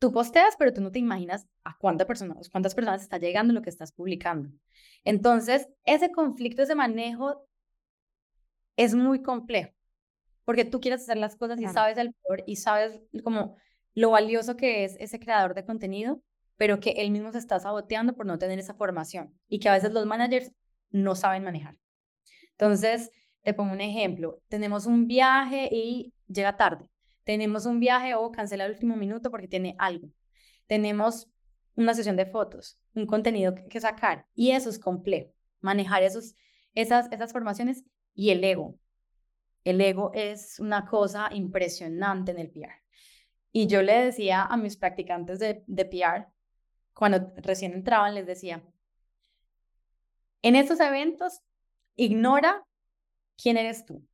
[0.00, 3.62] tú posteas, pero tú no te imaginas a cuántas personas, cuántas personas está llegando lo
[3.62, 4.50] que estás publicando.
[5.04, 7.46] Entonces, ese conflicto, ese manejo
[8.82, 9.72] es muy complejo,
[10.44, 13.56] porque tú quieres hacer las cosas y sabes el poder y sabes como
[13.94, 16.22] lo valioso que es ese creador de contenido,
[16.56, 19.74] pero que él mismo se está saboteando por no tener esa formación y que a
[19.74, 20.52] veces los managers
[20.90, 21.76] no saben manejar.
[22.52, 23.10] Entonces,
[23.42, 26.90] te pongo un ejemplo, tenemos un viaje y llega tarde
[27.30, 30.08] tenemos un viaje o cancela el último minuto porque tiene algo.
[30.66, 31.28] Tenemos
[31.76, 35.32] una sesión de fotos, un contenido que sacar y eso es complejo.
[35.60, 36.34] Manejar esos,
[36.74, 38.78] esas, esas formaciones y el ego.
[39.64, 42.82] El ego es una cosa impresionante en el PR.
[43.52, 46.28] Y yo le decía a mis practicantes de, de PR,
[46.94, 48.62] cuando recién entraban, les decía,
[50.42, 51.40] en estos eventos,
[51.96, 52.64] ignora
[53.36, 54.06] quién eres tú.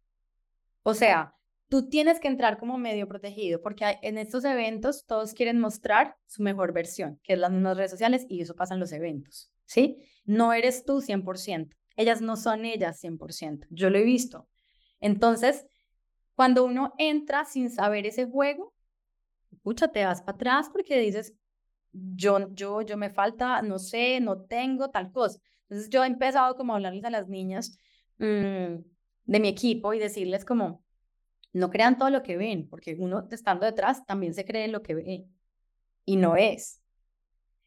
[0.82, 1.34] O sea,
[1.68, 6.42] tú tienes que entrar como medio protegido, porque en estos eventos todos quieren mostrar su
[6.42, 9.98] mejor versión, que es las mismas redes sociales, y eso pasa en los eventos, ¿sí?
[10.24, 14.48] No eres tú 100%, ellas no son ellas 100%, yo lo he visto.
[15.00, 15.66] Entonces,
[16.34, 18.74] cuando uno entra sin saber ese juego,
[19.50, 21.34] escucha, te vas para atrás porque dices,
[21.92, 25.40] yo, yo, yo me falta, no sé, no tengo tal cosa.
[25.62, 27.78] Entonces, yo he empezado como a hablarles a las niñas
[28.18, 28.76] mm,
[29.24, 30.84] de mi equipo y decirles como,
[31.52, 34.82] no crean todo lo que ven, porque uno estando detrás también se cree en lo
[34.82, 35.26] que ve
[36.04, 36.82] y no es.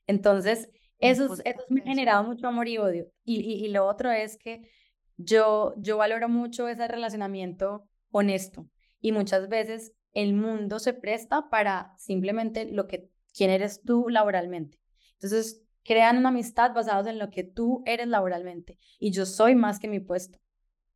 [0.08, 3.08] Entonces, eso, eso me ha generado mucho amor y odio.
[3.24, 4.70] Y, y, lo otro es que
[5.18, 8.68] yo, yo valoro mucho ese relacionamiento honesto
[9.00, 14.80] y muchas veces el mundo se presta para simplemente lo que, quién eres tú laboralmente.
[15.14, 19.80] Entonces, crean una amistad basados en lo que tú eres laboralmente y yo soy más
[19.80, 20.40] que mi puesto.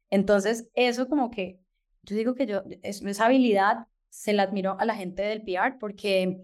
[0.10, 1.60] Entonces, eso como que
[2.04, 6.42] yo digo que yo, esa habilidad se la admiro a la gente del PR porque,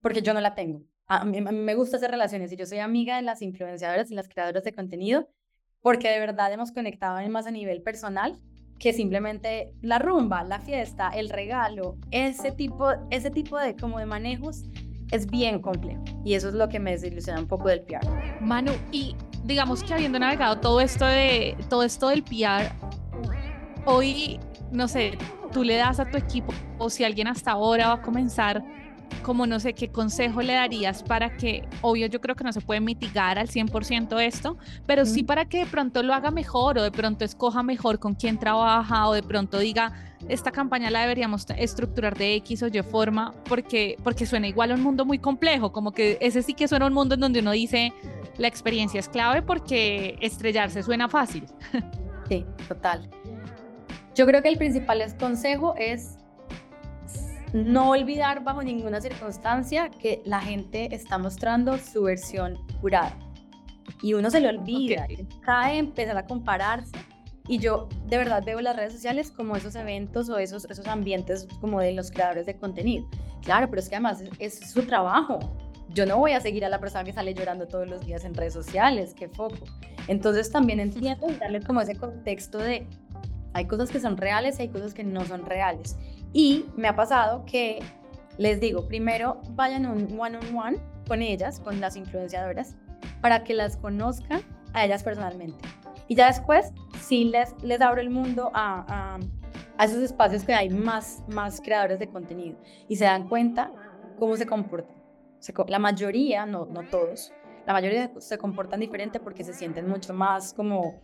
[0.00, 0.84] porque yo no la tengo.
[1.08, 4.28] A mí, me gusta hacer relaciones y yo soy amiga de las influenciadoras y las
[4.28, 5.28] creadoras de contenido
[5.82, 8.40] porque de verdad hemos conectado más a nivel personal
[8.78, 14.06] que simplemente la rumba, la fiesta, el regalo, ese tipo, ese tipo de como de
[14.06, 14.64] manejos
[15.10, 18.08] es bien complejo y eso es lo que me desilusiona un poco del PR.
[18.40, 22.72] Manu, y digamos que habiendo navegado todo esto de todo esto del PR,
[23.84, 24.40] hoy
[24.72, 25.18] no sé,
[25.52, 28.64] tú le das a tu equipo o si alguien hasta ahora va a comenzar,
[29.22, 32.60] como no sé, qué consejo le darías para que, obvio, yo creo que no se
[32.60, 36.82] puede mitigar al 100% esto, pero sí para que de pronto lo haga mejor o
[36.82, 39.92] de pronto escoja mejor con quién trabaja o de pronto diga,
[40.28, 44.74] esta campaña la deberíamos estructurar de X o Y forma porque, porque suena igual a
[44.74, 47.52] un mundo muy complejo, como que ese sí que suena un mundo en donde uno
[47.52, 47.92] dice,
[48.38, 51.44] la experiencia es clave porque estrellarse suena fácil.
[52.28, 53.10] Sí, total.
[54.14, 56.16] Yo creo que el principal consejo es
[57.52, 63.16] no olvidar bajo ninguna circunstancia que la gente está mostrando su versión curada.
[64.02, 65.06] Y uno se le olvida,
[65.42, 66.92] cae, empezar a compararse.
[67.48, 71.46] Y yo de verdad veo las redes sociales como esos eventos o esos, esos ambientes
[71.60, 73.08] como de los creadores de contenido.
[73.42, 75.38] Claro, pero es que además es, es su trabajo.
[75.90, 78.34] Yo no voy a seguir a la persona que sale llorando todos los días en
[78.34, 79.56] redes sociales, qué foco.
[80.08, 82.86] Entonces también entiendo darle como ese contexto de
[83.54, 85.96] hay cosas que son reales y hay cosas que no son reales.
[86.32, 87.80] Y me ha pasado que
[88.38, 92.76] les digo, primero vayan un one-on-one con ellas, con las influenciadoras,
[93.20, 94.42] para que las conozcan
[94.72, 95.64] a ellas personalmente.
[96.08, 99.18] Y ya después sí les, les abro el mundo a,
[99.76, 102.56] a, esos espacios que hay más, más creadores de contenido
[102.88, 103.72] y se dan cuenta
[104.18, 104.94] cómo se comportan.
[105.66, 107.32] la mayoría, no, no todos,
[107.66, 111.00] la mayoría se comportan diferente porque se sienten mucho más como,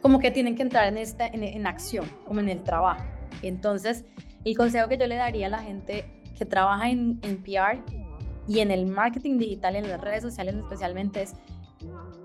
[0.00, 3.04] como que tienen que entrar en, esta, en, acción, como en el trabajo.
[3.42, 4.04] Entonces,
[4.44, 6.04] el consejo que yo le daría a la gente
[6.36, 7.82] que trabaja en, en PR
[8.46, 11.34] y en el marketing digital, en las redes sociales especialmente, es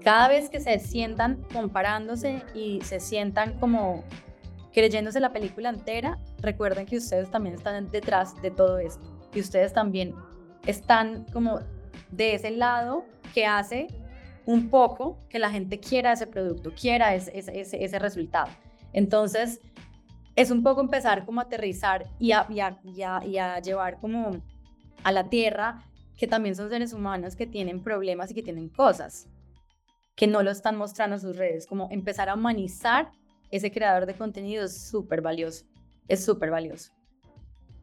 [0.03, 4.03] cada vez que se sientan comparándose y se sientan como
[4.73, 9.03] creyéndose la película entera, recuerden que ustedes también están detrás de todo esto
[9.33, 10.13] y ustedes también
[10.65, 11.59] están como
[12.11, 13.87] de ese lado que hace
[14.45, 18.49] un poco que la gente quiera ese producto, quiera ese, ese, ese resultado.
[18.93, 19.61] Entonces,
[20.39, 22.47] es un poco empezar como a aterrizar y a,
[23.61, 24.41] llevar como
[25.03, 25.83] a la tierra
[26.15, 29.27] que también son seres humanos que tienen problemas y que tienen cosas
[30.15, 33.11] que no lo están mostrando en sus redes, como empezar a humanizar
[33.51, 35.65] ese creador de contenido es súper valioso,
[36.07, 36.93] es súper valioso.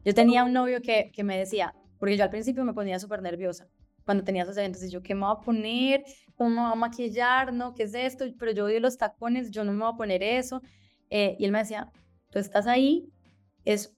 [0.03, 3.21] Yo tenía un novio que, que me decía, porque yo al principio me ponía súper
[3.21, 3.67] nerviosa,
[4.03, 6.03] cuando tenía esos eventos y yo, ¿qué me voy a poner?
[6.35, 7.53] ¿Cómo me voy a maquillar?
[7.53, 7.75] ¿No?
[7.75, 8.25] ¿Qué es esto?
[8.39, 10.61] Pero yo odio los tacones, yo no me voy a poner eso.
[11.09, 11.91] Eh, y él me decía,
[12.29, 13.09] tú estás ahí
[13.65, 13.95] es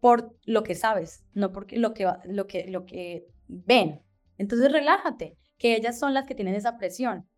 [0.00, 4.02] por lo que sabes, no porque lo que, lo que, lo que ven,
[4.38, 7.28] entonces relájate, que ellas son las que tienen esa presión.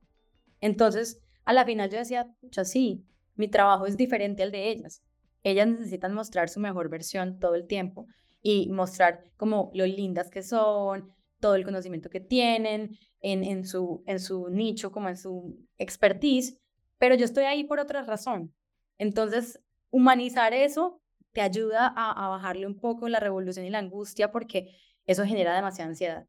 [0.60, 5.02] Entonces, a la final yo decía, pucha, sí, mi trabajo es diferente al de ellas.
[5.42, 8.06] Ellas necesitan mostrar su mejor versión todo el tiempo
[8.42, 11.08] y mostrar como lo lindas que son,
[11.40, 16.58] todo el conocimiento que tienen en, en, su, en su nicho, como en su expertise,
[16.98, 18.54] pero yo estoy ahí por otra razón.
[18.98, 21.00] Entonces, humanizar eso
[21.32, 25.54] te ayuda a, a bajarle un poco la revolución y la angustia porque eso genera
[25.54, 26.26] demasiada ansiedad.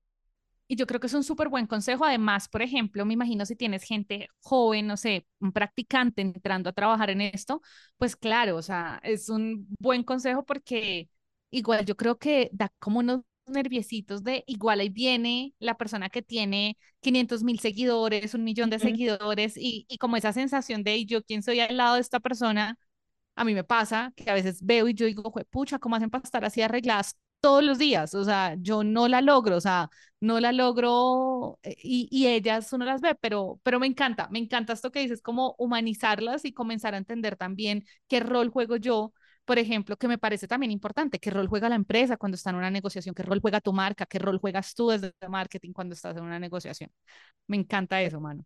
[0.70, 2.04] Y yo creo que es un súper buen consejo.
[2.06, 6.74] Además, por ejemplo, me imagino si tienes gente joven, no sé, un practicante entrando a
[6.74, 7.62] trabajar en esto,
[7.98, 11.10] pues claro, o sea, es un buen consejo porque
[11.52, 16.22] igual yo creo que da como unos nerviositos de igual ahí viene la persona que
[16.22, 21.24] tiene 500 mil seguidores, un millón de seguidores y, y como esa sensación de yo
[21.24, 22.78] quién soy al lado de esta persona,
[23.38, 26.24] a mí me pasa que a veces veo y yo digo, pucha, ¿cómo hacen para
[26.24, 30.40] estar así arregladas todos los días, o sea, yo no la logro, o sea, no
[30.40, 34.74] la logro eh, y, y ellas uno las ve, pero, pero me encanta, me encanta
[34.74, 39.14] esto que dices, como humanizarlas y comenzar a entender también qué rol juego yo,
[39.46, 42.58] por ejemplo, que me parece también importante, qué rol juega la empresa cuando está en
[42.58, 46.18] una negociación, qué rol juega tu marca, qué rol juegas tú desde marketing cuando estás
[46.18, 46.90] en una negociación.
[47.48, 48.46] Me encanta eso, mano.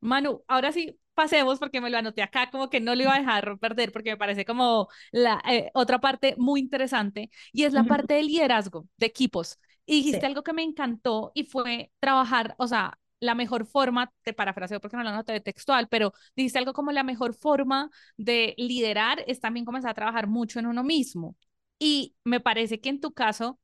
[0.00, 3.18] Manu, ahora sí pasemos porque me lo anoté acá, como que no lo iba a
[3.18, 7.84] dejar perder porque me parece como la eh, otra parte muy interesante y es la
[7.84, 9.58] parte del liderazgo de equipos.
[9.84, 14.32] Y dijiste algo que me encantó y fue trabajar, o sea, la mejor forma, te
[14.32, 19.24] parafraseo porque no lo noté textual, pero dijiste algo como la mejor forma de liderar
[19.26, 21.36] es también comenzar a trabajar mucho en uno mismo.
[21.78, 23.58] Y me parece que en tu caso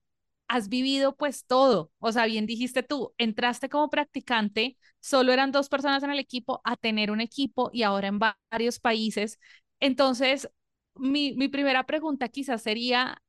[0.49, 1.91] has vivido pues todo.
[1.99, 6.61] O sea, bien dijiste tú, entraste como practicante, solo eran dos personas en el equipo,
[6.65, 8.19] a tener un equipo y ahora en
[8.51, 9.39] varios países.
[9.81, 10.49] Entonces,
[10.95, 13.21] mi, mi primera pregunta quizás sería,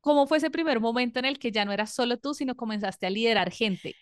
[0.00, 3.06] ¿cómo fue ese primer momento en el que ya no eras solo tú, sino comenzaste
[3.06, 3.96] a liderar gente?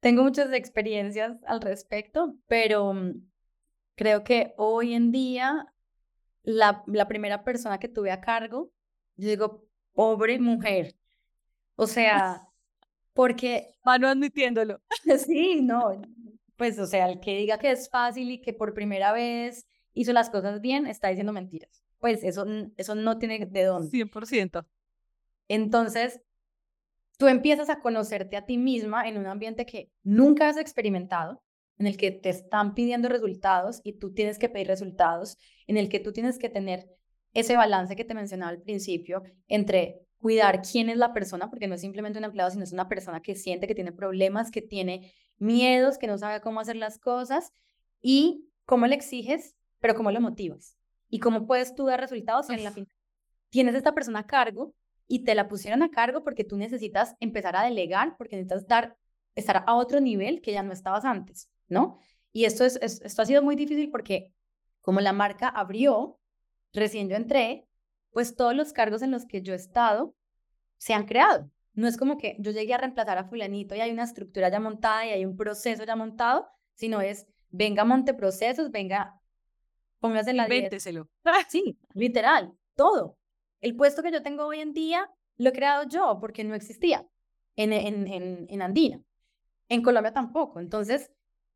[0.00, 3.12] Tengo muchas experiencias al respecto, pero mm,
[3.96, 5.66] creo que hoy en día
[6.44, 8.70] la, la primera persona que tuve a cargo,
[9.16, 10.96] yo digo, pobre mujer,
[11.76, 12.42] o sea,
[13.12, 13.74] porque...
[13.84, 14.80] Mano admitiéndolo.
[15.18, 16.00] Sí, no,
[16.56, 20.12] pues o sea, el que diga que es fácil y que por primera vez hizo
[20.12, 21.82] las cosas bien, está diciendo mentiras.
[21.98, 23.90] Pues eso, eso no tiene de dónde.
[23.90, 24.66] 100%.
[25.48, 26.20] Entonces,
[27.18, 31.42] tú empiezas a conocerte a ti misma en un ambiente que nunca has experimentado,
[31.78, 35.88] en el que te están pidiendo resultados y tú tienes que pedir resultados, en el
[35.88, 36.88] que tú tienes que tener
[37.32, 41.74] ese balance que te mencionaba al principio entre cuidar quién es la persona, porque no
[41.74, 45.12] es simplemente un empleado, sino es una persona que siente que tiene problemas, que tiene
[45.38, 47.52] miedos, que no sabe cómo hacer las cosas
[48.00, 50.76] y cómo le exiges, pero cómo lo motivas.
[51.08, 52.88] Y cómo puedes tú dar resultados en la fin.
[53.50, 54.74] Tienes esta persona a cargo
[55.06, 58.96] y te la pusieron a cargo porque tú necesitas empezar a delegar, porque necesitas dar,
[59.34, 61.98] estar a otro nivel que ya no estabas antes, ¿no?
[62.32, 64.32] Y esto, es, esto ha sido muy difícil porque
[64.80, 66.18] como la marca abrió,
[66.72, 67.66] recién yo entré,
[68.14, 70.14] pues todos los cargos en los que yo he estado
[70.78, 71.50] se han creado.
[71.72, 74.60] No es como que yo llegué a reemplazar a fulanito y hay una estructura ya
[74.60, 79.20] montada y hay un proceso ya montado, sino es, venga, monte procesos, venga,
[79.98, 81.10] póngase la Vénteselo.
[81.48, 83.18] Sí, literal, todo.
[83.60, 87.04] El puesto que yo tengo hoy en día lo he creado yo porque no existía
[87.56, 89.02] en, en, en, en Andina.
[89.68, 90.60] En Colombia tampoco.
[90.60, 91.10] Entonces,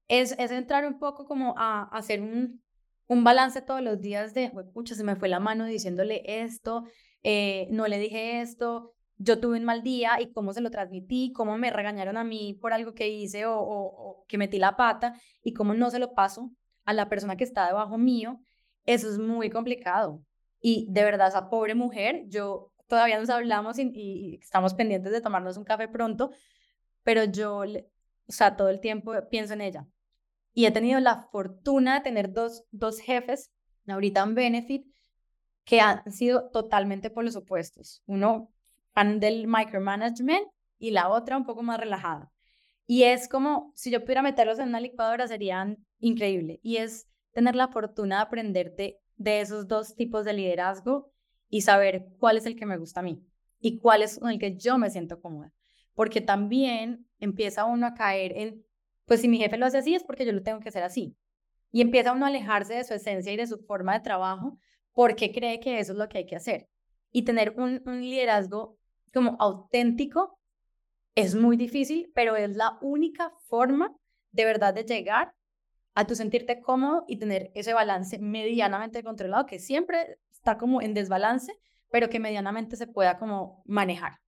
[0.09, 2.61] es, es entrar un poco como a, a hacer un,
[3.09, 6.85] un balance todos los días de, pucha, se me fue la mano diciéndole esto,
[7.23, 11.33] eh, no le dije esto, yo tuve un mal día y cómo se lo transmití,
[11.33, 15.55] cómo me regañaron a mí por algo que hice o, que metí la pata y
[15.55, 16.51] cómo no se lo paso
[16.85, 18.41] a la persona que está debajo mío,
[18.85, 20.23] eso es muy complicado.
[20.61, 25.21] Y de verdad, esa pobre mujer, yo todavía nos hablamos y, y estamos pendientes de
[25.21, 26.31] tomarnos un café pronto,
[27.03, 29.87] pero yo, o sea, todo el tiempo pienso en ella
[30.59, 33.53] y he tenido la fortuna de tener dos, dos jefes,
[33.87, 34.87] ahorita en Benefit,
[35.65, 38.03] que han sido totalmente por los opuestos.
[38.07, 38.51] Uno
[38.93, 42.33] fan del micromanagement y la otra un poco más relajada.
[42.89, 46.59] Y es como, si yo pudiera meterlos en una licuadora, serían increíble.
[46.65, 51.13] Y es tener la fortuna de aprenderte de esos dos tipos de liderazgo
[51.49, 53.25] y saber cuál es el que me gusta a mí
[53.61, 55.53] y cuál es el que yo me siento cómoda.
[55.95, 58.65] Porque también empieza uno a caer en
[59.09, 61.17] pues si mi jefe lo hace así es porque yo lo tengo que hacer así.
[61.73, 64.59] Y empieza uno a alejarse de su esencia y de su forma de trabajo
[64.93, 66.69] porque cree que eso es lo que hay que hacer.
[67.11, 68.77] Y tener un, liderazgo
[69.13, 70.39] como auténtico
[71.15, 73.97] es muy difícil, pero es la única forma
[74.31, 75.35] de verdad de llegar
[75.95, 80.95] a tu sentirte cómodo y tener ese balance medianamente controlado, que siempre está como en
[80.95, 81.53] desbalance,
[81.91, 84.19] pero que medianamente se pueda como manejar.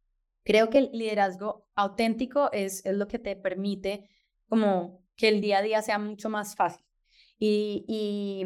[0.42, 4.08] Creo que el liderazgo auténtico es, es lo que te permite
[4.50, 6.84] como que el día a día sea mucho más fácil.
[7.38, 8.44] Y, y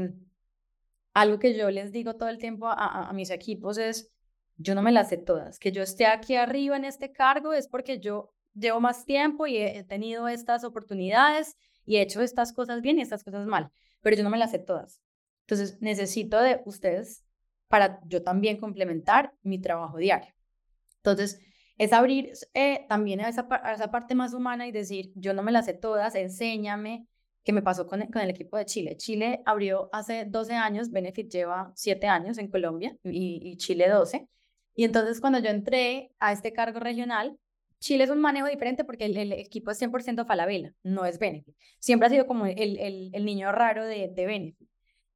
[1.15, 4.13] algo que yo les digo todo el tiempo a, a, mis equipos es,
[4.57, 5.59] yo no me las sé todas.
[5.59, 9.57] Que yo esté aquí arriba en este cargo es porque yo llevo más tiempo y
[9.57, 13.71] he tenido estas oportunidades y he hecho estas cosas bien y estas cosas mal,
[14.03, 15.01] pero yo no me las sé todas.
[15.47, 17.25] Entonces necesito de ustedes
[17.69, 20.35] para yo también complementar mi trabajo diario.
[20.97, 21.41] Entonces,
[21.79, 25.43] es abrir eh, también a esa, a esa parte más humana y decir, yo no
[25.43, 27.07] me las sé todas, enséñame,
[27.43, 28.97] qué me pasó con el, con el equipo de Chile.
[28.97, 34.29] Chile abrió hace 12 años, Benefit lleva 7 años en Colombia y, y Chile 12.
[34.75, 37.39] Y entonces cuando yo entré a este cargo regional,
[37.81, 41.55] Chile es un manejo diferente porque el, equipo es 100% Falabella, no es Benefit.
[41.79, 44.64] Siempre ha sido como el, el, el niño raro de, de Benefit.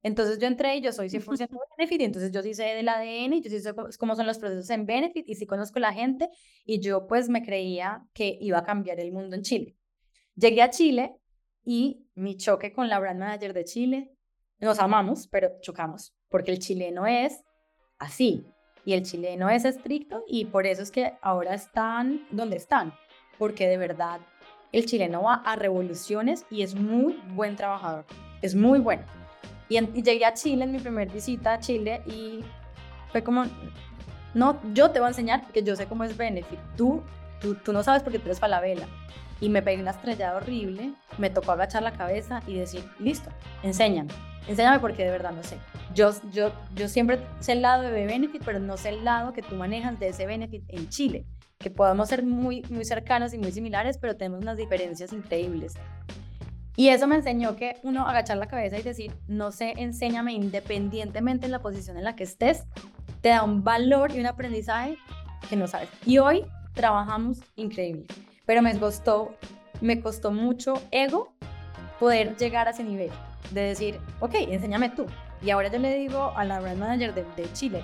[0.01, 3.33] Entonces yo entré y yo soy 100% Benefit, y entonces yo sí sé del ADN,
[3.33, 6.29] y yo sí sé cómo son los procesos en Benefit, y sí conozco la gente,
[6.65, 9.75] y yo pues me creía que iba a cambiar el mundo en Chile.
[10.35, 11.15] Llegué a Chile
[11.63, 14.11] y mi choque con la brand manager de Chile,
[14.59, 17.43] nos amamos, pero chocamos, porque el chileno es
[17.97, 18.45] así,
[18.85, 22.93] y el chileno es estricto, y por eso es que ahora están donde están,
[23.37, 24.21] porque de verdad
[24.71, 28.05] el chileno va a revoluciones y es muy buen trabajador,
[28.41, 29.18] es muy bueno.
[29.69, 32.43] Y, llegué a Chile en mi primera visita a Chile y
[33.11, 33.45] fue como,
[34.33, 36.59] no, yo te voy a enseñar porque yo sé cómo es Benefit.
[36.75, 37.03] Tú,
[37.39, 38.87] tú, tú no sabes porque tú eres Falabella.
[39.41, 43.29] Y me pegué una estrellada horrible, me tocó agachar la cabeza y decir, listo,
[43.63, 44.09] enséñame.
[44.47, 45.57] Enséñame porque de verdad no sé.
[45.93, 49.41] Yo, yo, yo siempre sé el lado de Benefit, pero no sé el lado que
[49.41, 51.25] tú manejas de ese Benefit en Chile.
[51.57, 55.75] Que podamos ser muy, muy cercanos y muy similares, pero tenemos unas diferencias increíbles.
[56.79, 61.45] Y eso me enseñó que uno agachar la cabeza y decir, no sé, enséñame independientemente
[61.45, 62.63] en la posición en la que estés,
[63.19, 64.97] te da un valor y un aprendizaje
[65.49, 65.89] que no sabes.
[66.05, 68.05] Y hoy trabajamos increíble,
[68.45, 69.35] pero me costó,
[69.81, 71.33] me costó mucho ego
[71.99, 73.11] poder llegar a ese nivel
[73.51, 75.05] de decir, ok, enséñame tú.
[75.41, 77.83] Y ahora yo le digo a la brand manager de, Chile,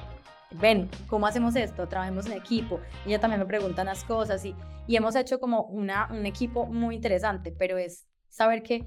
[0.52, 1.86] ven, ¿cómo hacemos esto?
[1.90, 2.80] Trabajemos en equipo.
[3.06, 4.56] Ella también me preguntan las cosas y,
[4.88, 8.84] y hemos hecho como una, un equipo muy interesante, pero es saber que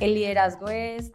[0.00, 1.12] el liderazgo es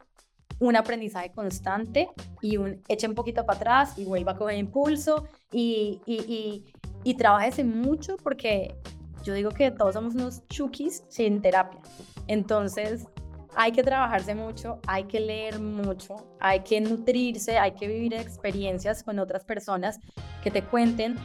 [0.59, 2.09] un aprendizaje constante
[2.41, 6.65] y un eche un poquito para atrás y vuelva a coger impulso y, y,
[7.03, 8.75] y, y mucho porque
[9.23, 11.79] yo digo que todos somos unos chukis sin terapia.
[12.27, 13.07] Entonces,
[13.55, 19.03] hay que trabajarse mucho, hay que leer mucho, hay que nutrirse, hay que vivir experiencias
[19.03, 19.99] con otras personas
[20.43, 21.15] que te cuenten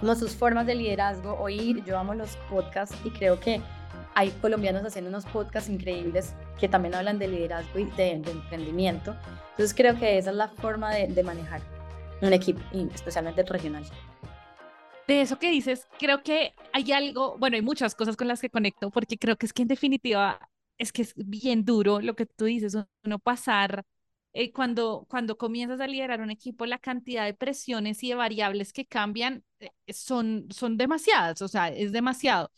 [0.00, 1.84] como sus formas de liderazgo, oír.
[1.84, 3.60] Yo amo los podcasts y creo que
[4.18, 9.14] hay colombianos haciendo unos podcasts increíbles que también hablan de liderazgo y de, emprendimiento.
[9.50, 11.62] Entonces creo que esa es la forma de, manejar
[12.20, 13.84] un equipo, y especialmente regional.
[15.06, 18.50] De eso que dices, creo que hay algo, bueno, hay muchas cosas con las que
[18.50, 22.26] conecto, porque creo que es que en definitiva es que es bien duro lo que
[22.26, 23.84] tú dices, uno pasar
[24.32, 28.72] eh, cuando, cuando comienzas a liderar un equipo, la cantidad de presiones y de variables
[28.72, 32.50] que cambian eh, son, son demasiadas, o sea, es demasiado.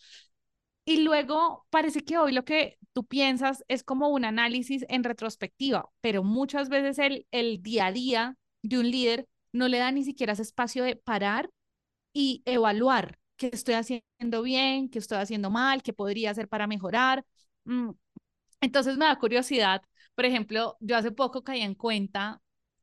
[0.91, 5.89] Y luego parece que hoy lo que tú piensas es como un análisis en retrospectiva,
[6.01, 10.03] pero muchas veces el, el día a día de un líder no le da ni
[10.05, 11.51] siquiera ese espacio de parar
[12.13, 17.25] y evaluar qué estoy haciendo bien, qué estoy haciendo mal, qué podría hacer para mejorar.
[17.65, 17.91] Mm,
[18.61, 19.83] entonces me da curiosidad,
[20.15, 22.43] por ejemplo, yo hace poco caí en cuenta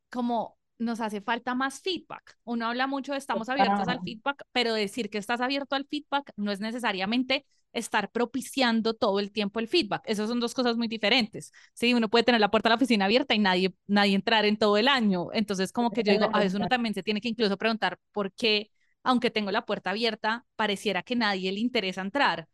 [0.10, 2.38] como nos hace falta más feedback.
[2.44, 6.32] Uno habla mucho de estamos abiertos al feedback, pero decir que estás abierto al feedback
[6.36, 10.02] no es necesariamente estar propiciando todo el tiempo el feedback.
[10.06, 11.52] Esas son dos cosas muy diferentes.
[11.74, 14.58] Sí, uno puede tener la puerta de la oficina abierta y nadie, nadie entrar en
[14.58, 15.28] todo el año.
[15.34, 18.32] Entonces, como que yo digo, a veces uno también se tiene que incluso preguntar por
[18.34, 18.72] qué,
[19.04, 22.48] aunque tengo la puerta abierta, pareciera que nadie le interesa entrar.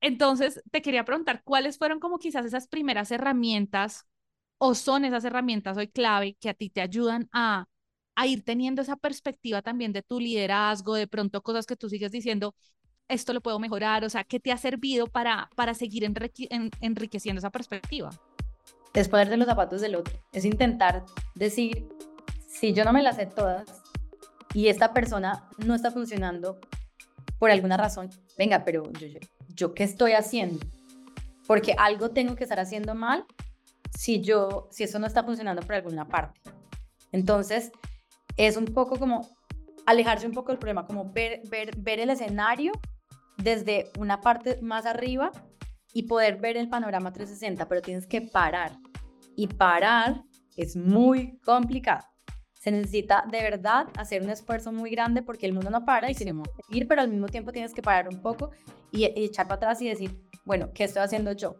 [0.00, 4.06] Entonces, te quería preguntar, ¿cuáles fueron como quizás esas primeras herramientas
[4.58, 7.66] o son esas herramientas hoy clave que a ti te ayudan a,
[8.14, 12.10] a ir teniendo esa perspectiva también de tu liderazgo, de pronto cosas que tú sigues
[12.10, 12.54] diciendo,
[13.06, 14.04] esto lo puedo mejorar?
[14.04, 18.10] O sea, ¿qué te ha servido para, para seguir enriqueciendo esa perspectiva?
[18.92, 20.18] Es poner de los zapatos del otro.
[20.32, 21.04] Es intentar
[21.34, 21.88] decir,
[22.46, 23.82] si yo no me las sé todas
[24.52, 26.58] y esta persona no está funcionando
[27.38, 29.20] por alguna razón, venga, pero yo, yo,
[29.54, 30.66] yo qué estoy haciendo?
[31.46, 33.24] Porque algo tengo que estar haciendo mal
[33.96, 36.40] si yo, si eso no está funcionando por alguna parte.
[37.12, 37.72] Entonces,
[38.36, 39.28] es un poco como
[39.86, 42.72] alejarse un poco del problema, como ver, ver, ver el escenario
[43.38, 45.32] desde una parte más arriba
[45.94, 48.72] y poder ver el panorama 360, pero tienes que parar.
[49.36, 50.22] Y parar
[50.56, 52.04] es muy complicado.
[52.60, 56.14] se necesita de verdad hacer un esfuerzo muy grande porque el mundo no para y
[56.14, 58.50] tiene que seguir, pero al mismo tiempo tienes que parar un poco
[58.90, 61.56] y, y echar para atrás y decir, bueno, ¿qué estoy haciendo yo?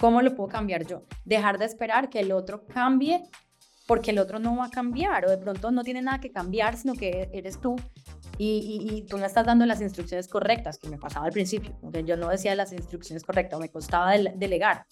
[0.00, 1.04] ¿Cómo lo puedo cambiar yo?
[1.26, 3.22] Dejar de esperar que el otro cambie
[3.86, 6.76] porque el otro no va a cambiar o de pronto no tiene nada que cambiar,
[6.78, 7.76] sino que eres tú
[8.38, 12.16] y, tú no estás dando las instrucciones correctas, que me pasaba al principio, porque yo
[12.16, 14.86] no decía las instrucciones correctas, me costaba delegar.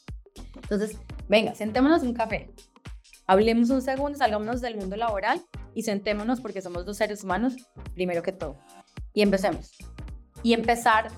[0.55, 0.99] Entonces,
[1.29, 2.51] venga, sentémonos en un café,
[3.27, 5.41] hablemos un segundo, salgámonos del mundo laboral
[5.75, 7.57] y sentémonos porque somos dos seres humanos,
[7.95, 8.59] primero que todo.
[9.15, 9.73] Y empecemos.
[10.43, 11.11] Y empezar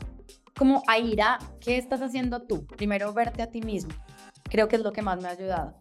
[0.61, 2.67] como a ir a qué estás haciendo tú.
[2.67, 3.95] Primero verte a ti mismo.
[4.43, 5.81] Creo que es lo que más me ha ayudado.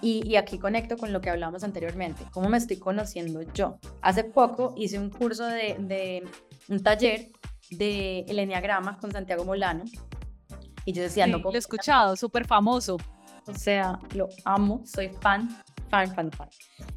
[0.00, 3.80] Y, aquí conecto con lo que hablábamos anteriormente, cómo me estoy conociendo yo.
[4.02, 6.22] Hace poco hice un curso de,
[6.68, 7.32] un taller
[7.72, 9.82] de el Enneagrama con Santiago Molano
[10.84, 11.54] y yo decía, no puedo...
[11.54, 12.98] Lo he escuchado, súper famoso.
[13.48, 15.48] O sea, lo amo, soy fan,
[15.88, 16.50] fan, fan, fan.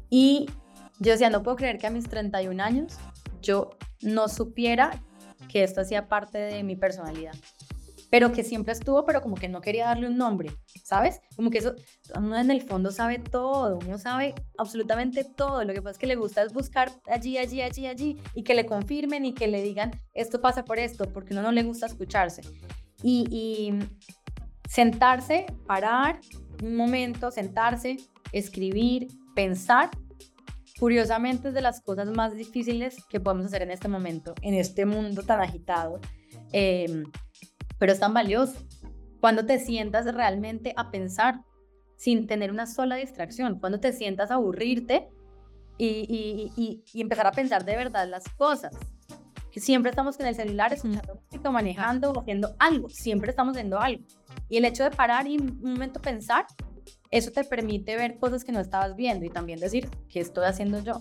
[0.08, 0.46] Y
[1.00, 2.96] yo decía, no puedo creer que a mis 31 años
[3.42, 3.70] yo
[4.02, 5.02] no supiera
[5.48, 7.34] que esto hacía parte de mi personalidad
[8.10, 10.50] pero que siempre estuvo, pero como que no quería darle un nombre,
[10.82, 11.20] ¿sabes?
[11.36, 11.74] Como que eso,
[12.16, 16.06] uno en el fondo sabe todo, uno sabe absolutamente todo, lo que pasa es que
[16.06, 19.62] le gusta es buscar allí, allí, allí, allí, y que le confirmen y que le
[19.62, 22.42] digan, esto pasa por esto, porque uno no le gusta escucharse.
[23.02, 23.78] Y, y
[24.68, 26.18] sentarse, parar
[26.62, 27.98] un momento, sentarse,
[28.32, 29.90] escribir, pensar,
[30.78, 34.86] curiosamente es de las cosas más difíciles que podemos hacer en este momento, en este
[34.86, 36.00] mundo tan agitado.
[36.52, 37.04] Eh,
[37.78, 38.58] pero es tan valioso.
[39.20, 41.40] Cuando te sientas realmente a pensar
[41.96, 45.08] sin tener una sola distracción, cuando te sientas a aburrirte
[45.76, 48.76] y, y, y, empezar a pensar de verdad las cosas.
[49.50, 54.04] Que siempre estamos con el celular escuchando música, manejando, haciendo algo, siempre estamos haciendo algo.
[54.48, 56.46] Y el hecho de parar y un momento pensar,
[57.10, 60.82] eso te permite ver cosas que no estabas viendo y también decir, ¿qué estoy haciendo
[60.82, 61.00] yo?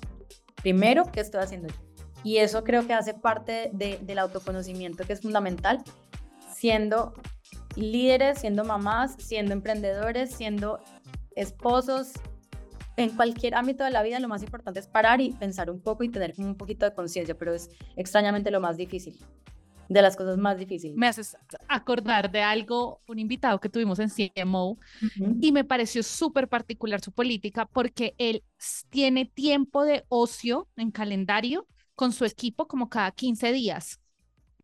[0.62, 1.76] Primero, ¿qué estoy haciendo yo?
[2.24, 5.84] Y eso creo que hace parte de, del autoconocimiento que es fundamental
[6.54, 7.14] siendo
[7.76, 10.80] líderes, siendo mamás, siendo emprendedores, siendo
[11.36, 12.14] esposos,
[12.98, 16.04] en cualquier ámbito de la vida lo más importante es parar y pensar un poco
[16.04, 19.18] y tener un poquito de conciencia, pero es extrañamente lo más difícil,
[19.90, 20.98] de las cosas más difíciles.
[20.98, 24.78] Me haces acordar de algo, un invitado que tuvimos en CMO
[25.42, 28.44] y me pareció súper particular su política porque él
[28.90, 34.00] tiene tiempo de ocio en calendario con su equipo como cada 15 días.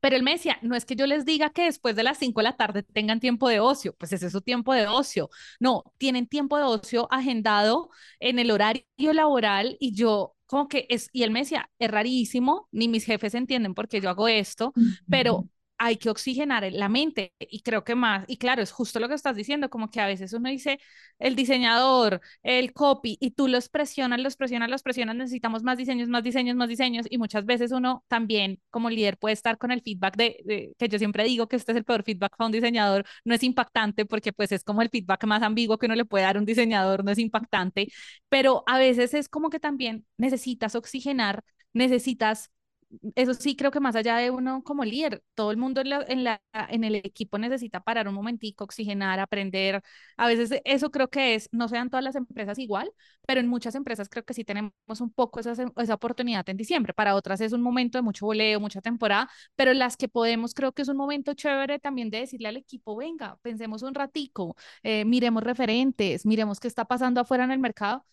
[0.04, 2.42] Pero él me decía, no es que yo les diga que después de las 5
[2.42, 5.30] de la tarde tengan tiempo de ocio, pues ese es su tiempo de ocio.
[5.62, 11.10] No, tienen tiempo de ocio agendado en el horario laboral y yo como que es,
[11.14, 14.76] y él me decía, es rarísimo, ni mis jefes entienden por qué yo hago esto,
[15.10, 15.48] pero
[15.84, 19.16] hay que oxigenar la mente y creo que más, y claro, es justo lo que
[19.16, 20.80] estás diciendo, como que a veces uno dice,
[21.20, 26.08] el diseñador, el copy, y tú los presionas, los presionas, los presionas, necesitamos más diseños,
[26.08, 29.82] más diseños, más diseños, y muchas veces uno también como líder puede estar con el
[29.82, 33.06] feedback de, que yo siempre digo que este es el peor feedback para un diseñador,
[33.26, 36.24] no es impactante porque pues es como el feedback más ambiguo que uno le puede
[36.24, 37.90] dar a un diseñador, no es impactante,
[38.30, 42.52] pero a veces es como que también necesitas oxigenar, necesitas
[43.16, 45.90] eso sí creo que más allá de uno como líder, todo el mundo en,
[46.24, 49.82] la, en, el equipo necesita parar un momentico, oxigenar, aprender.
[50.18, 52.92] A veces eso creo que es, no sean todas las empresas igual,
[53.26, 56.94] pero en muchas empresas creo que sí tenemos un poco esa, esa oportunidad en diciembre.
[56.94, 60.72] Para otras es un momento de mucho voleo, mucha temporada, pero las que podemos creo
[60.74, 65.06] que es un momento chévere también de decirle al equipo, venga, pensemos un ratico, eh,
[65.06, 68.06] miremos referentes, miremos qué está pasando afuera en el mercado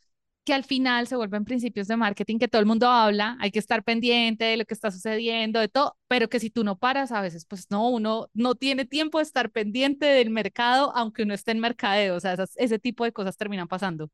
[0.51, 3.61] que al final se vuelven principios de marketing que todo el mundo habla, hay que
[3.61, 7.13] estar pendiente de lo que está sucediendo, de todo, pero que si tú no paras,
[7.13, 11.35] a veces pues no, uno no tiene tiempo de estar pendiente del mercado, aunque uno
[11.35, 14.11] esté en mercadeo, o sea, ese tipo de cosas terminan pasando.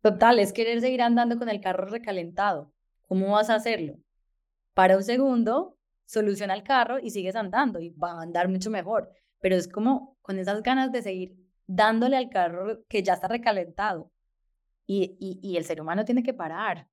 [0.00, 2.72] Total, es querer seguir andando con el carro recalentado.
[3.02, 3.98] ¿Cómo vas a hacerlo?
[4.72, 9.10] Para un segundo, soluciona el carro y sigues andando y va a andar mucho mejor,
[9.40, 14.10] pero es como con esas ganas de seguir dándole al carro que ya está recalentado
[14.86, 16.88] y, y, el ser humano tiene que parar.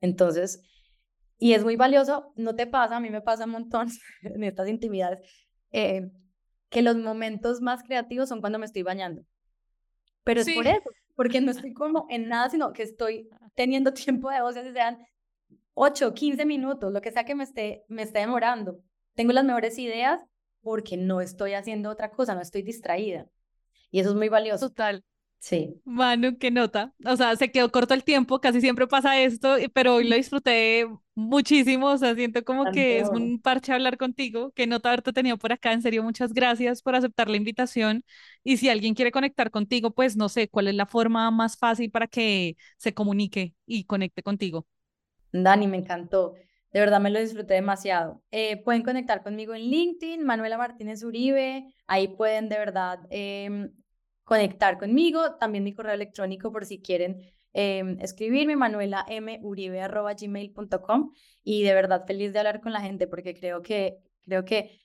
[0.00, 0.62] Entonces,
[1.38, 3.88] y es muy valioso, no te pasa, a mí me pasa un montón
[4.22, 5.20] en estas intimidades,
[5.72, 6.10] eh,
[6.68, 9.22] que los momentos más creativos son cuando me estoy bañando.
[10.24, 14.30] Pero es por eso, porque no estoy como en nada, sino que estoy teniendo tiempo
[14.30, 14.98] de ocio, sean
[15.74, 18.78] 8, 15 minutos, lo que sea que me esté, me esté demorando.
[19.14, 20.22] Tengo las mejores ideas
[20.60, 23.26] porque no estoy haciendo otra cosa, no estoy distraída.
[23.90, 24.68] Y eso es muy valioso.
[24.68, 25.02] Total.
[25.40, 25.80] Sí.
[25.84, 26.92] Manu, qué nota.
[27.06, 30.86] O sea, se quedó corto el tiempo, casi siempre pasa esto, pero hoy lo disfruté
[31.14, 31.86] muchísimo.
[31.88, 34.52] O sea, siento como que es un parche hablar contigo.
[34.54, 35.72] Qué nota haberte tenido por acá.
[35.72, 38.04] En serio, muchas gracias por aceptar la invitación.
[38.44, 41.90] Y si alguien quiere conectar contigo, pues no sé cuál es la forma más fácil
[41.90, 44.66] para que se comunique y conecte contigo.
[45.32, 46.34] Dani, me encantó.
[46.72, 48.22] De verdad me lo disfruté demasiado.
[48.30, 51.72] Eh, pueden conectar conmigo en LinkedIn, Manuela Martínez Uribe.
[51.86, 53.72] Ahí pueden de verdad em,
[54.28, 55.36] conectar conmigo.
[55.36, 57.22] También mi correo electrónico por si quieren
[57.54, 61.12] eh, escribirme, manuelamuribe.gmail.com.
[61.42, 64.78] Y de verdad feliz de hablar con la gente porque creo que, creo que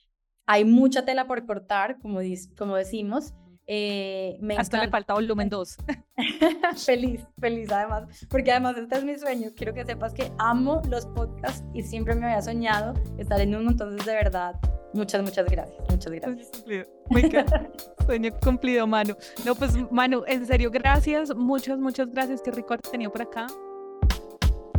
[0.46, 2.22] hay mucha tela por cortar, como,
[2.58, 3.34] como decimos.
[3.68, 5.76] Eh, me Hasta le falta volumen 2.
[6.86, 9.50] feliz, feliz además, porque además este es mi sueño.
[9.58, 13.72] Quiero que sepas que amo los podcasts y siempre me había soñado estar en uno,
[13.72, 14.56] entonces de verdad,
[14.94, 15.78] muchas, muchas gracias.
[15.89, 16.50] Muchas gracias.
[18.06, 19.16] Sueño cumplido, Manu.
[19.46, 22.41] No, pues Manu, en serio, gracias, muchas, muchas gracias.
[22.41, 23.48] Qué rico haberte tenido por acá.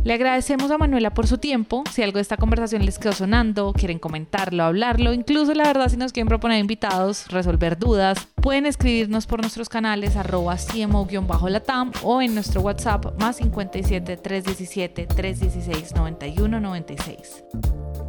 [0.05, 1.83] Le agradecemos a Manuela por su tiempo.
[1.91, 5.97] Si algo de esta conversación les quedó sonando, quieren comentarlo, hablarlo, incluso la verdad si
[5.97, 12.35] nos quieren proponer invitados, resolver dudas, pueden escribirnos por nuestros canales arroba CMO-latam o en
[12.35, 17.43] nuestro WhatsApp más 57 317 316 91 96.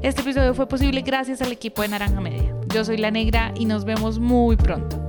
[0.03, 2.55] Este episodio fue posible gracias al equipo de Naranja Media.
[2.75, 5.06] Yo soy La Negra y nos vemos muy pronto.